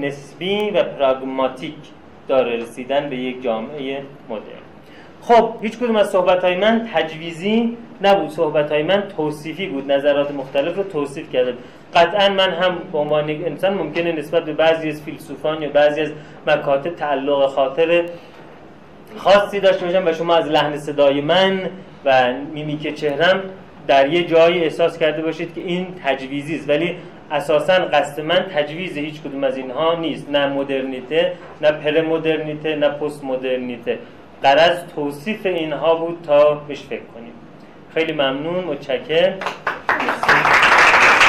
[0.00, 1.74] نسبی و پراگماتیک
[2.28, 4.55] داره رسیدن به یک جامعه مدرن.
[5.28, 8.30] خب هیچ کدوم از صحبت های من تجویزی نبود.
[8.30, 11.56] صحبت های من توصیفی بود نظرات مختلف رو توصیف کردم.
[11.94, 16.10] قطعا من هم به عنوان انسان ممکنه نسبت به بعضی از فیلسوفان یا بعضی از
[16.46, 18.04] مکاتب تعلق خاطر
[19.16, 21.60] خاصی داشته باشم و شما از لحن صدای من
[22.04, 23.40] و میمیک چهرم
[23.86, 26.68] در یه جایی احساس کرده باشید که این تجویزی است.
[26.68, 26.96] ولی
[27.30, 30.30] اساسا قصد من تجویز هیچ کدوم از اینها نیست.
[30.30, 33.98] نه مدرنیته نه پر مدرنیته نه پست مدرنیته
[34.54, 37.32] قرض توصیف اینها بود تا بهش فکر کنیم.
[37.94, 39.38] خیلی ممنون متشکرم.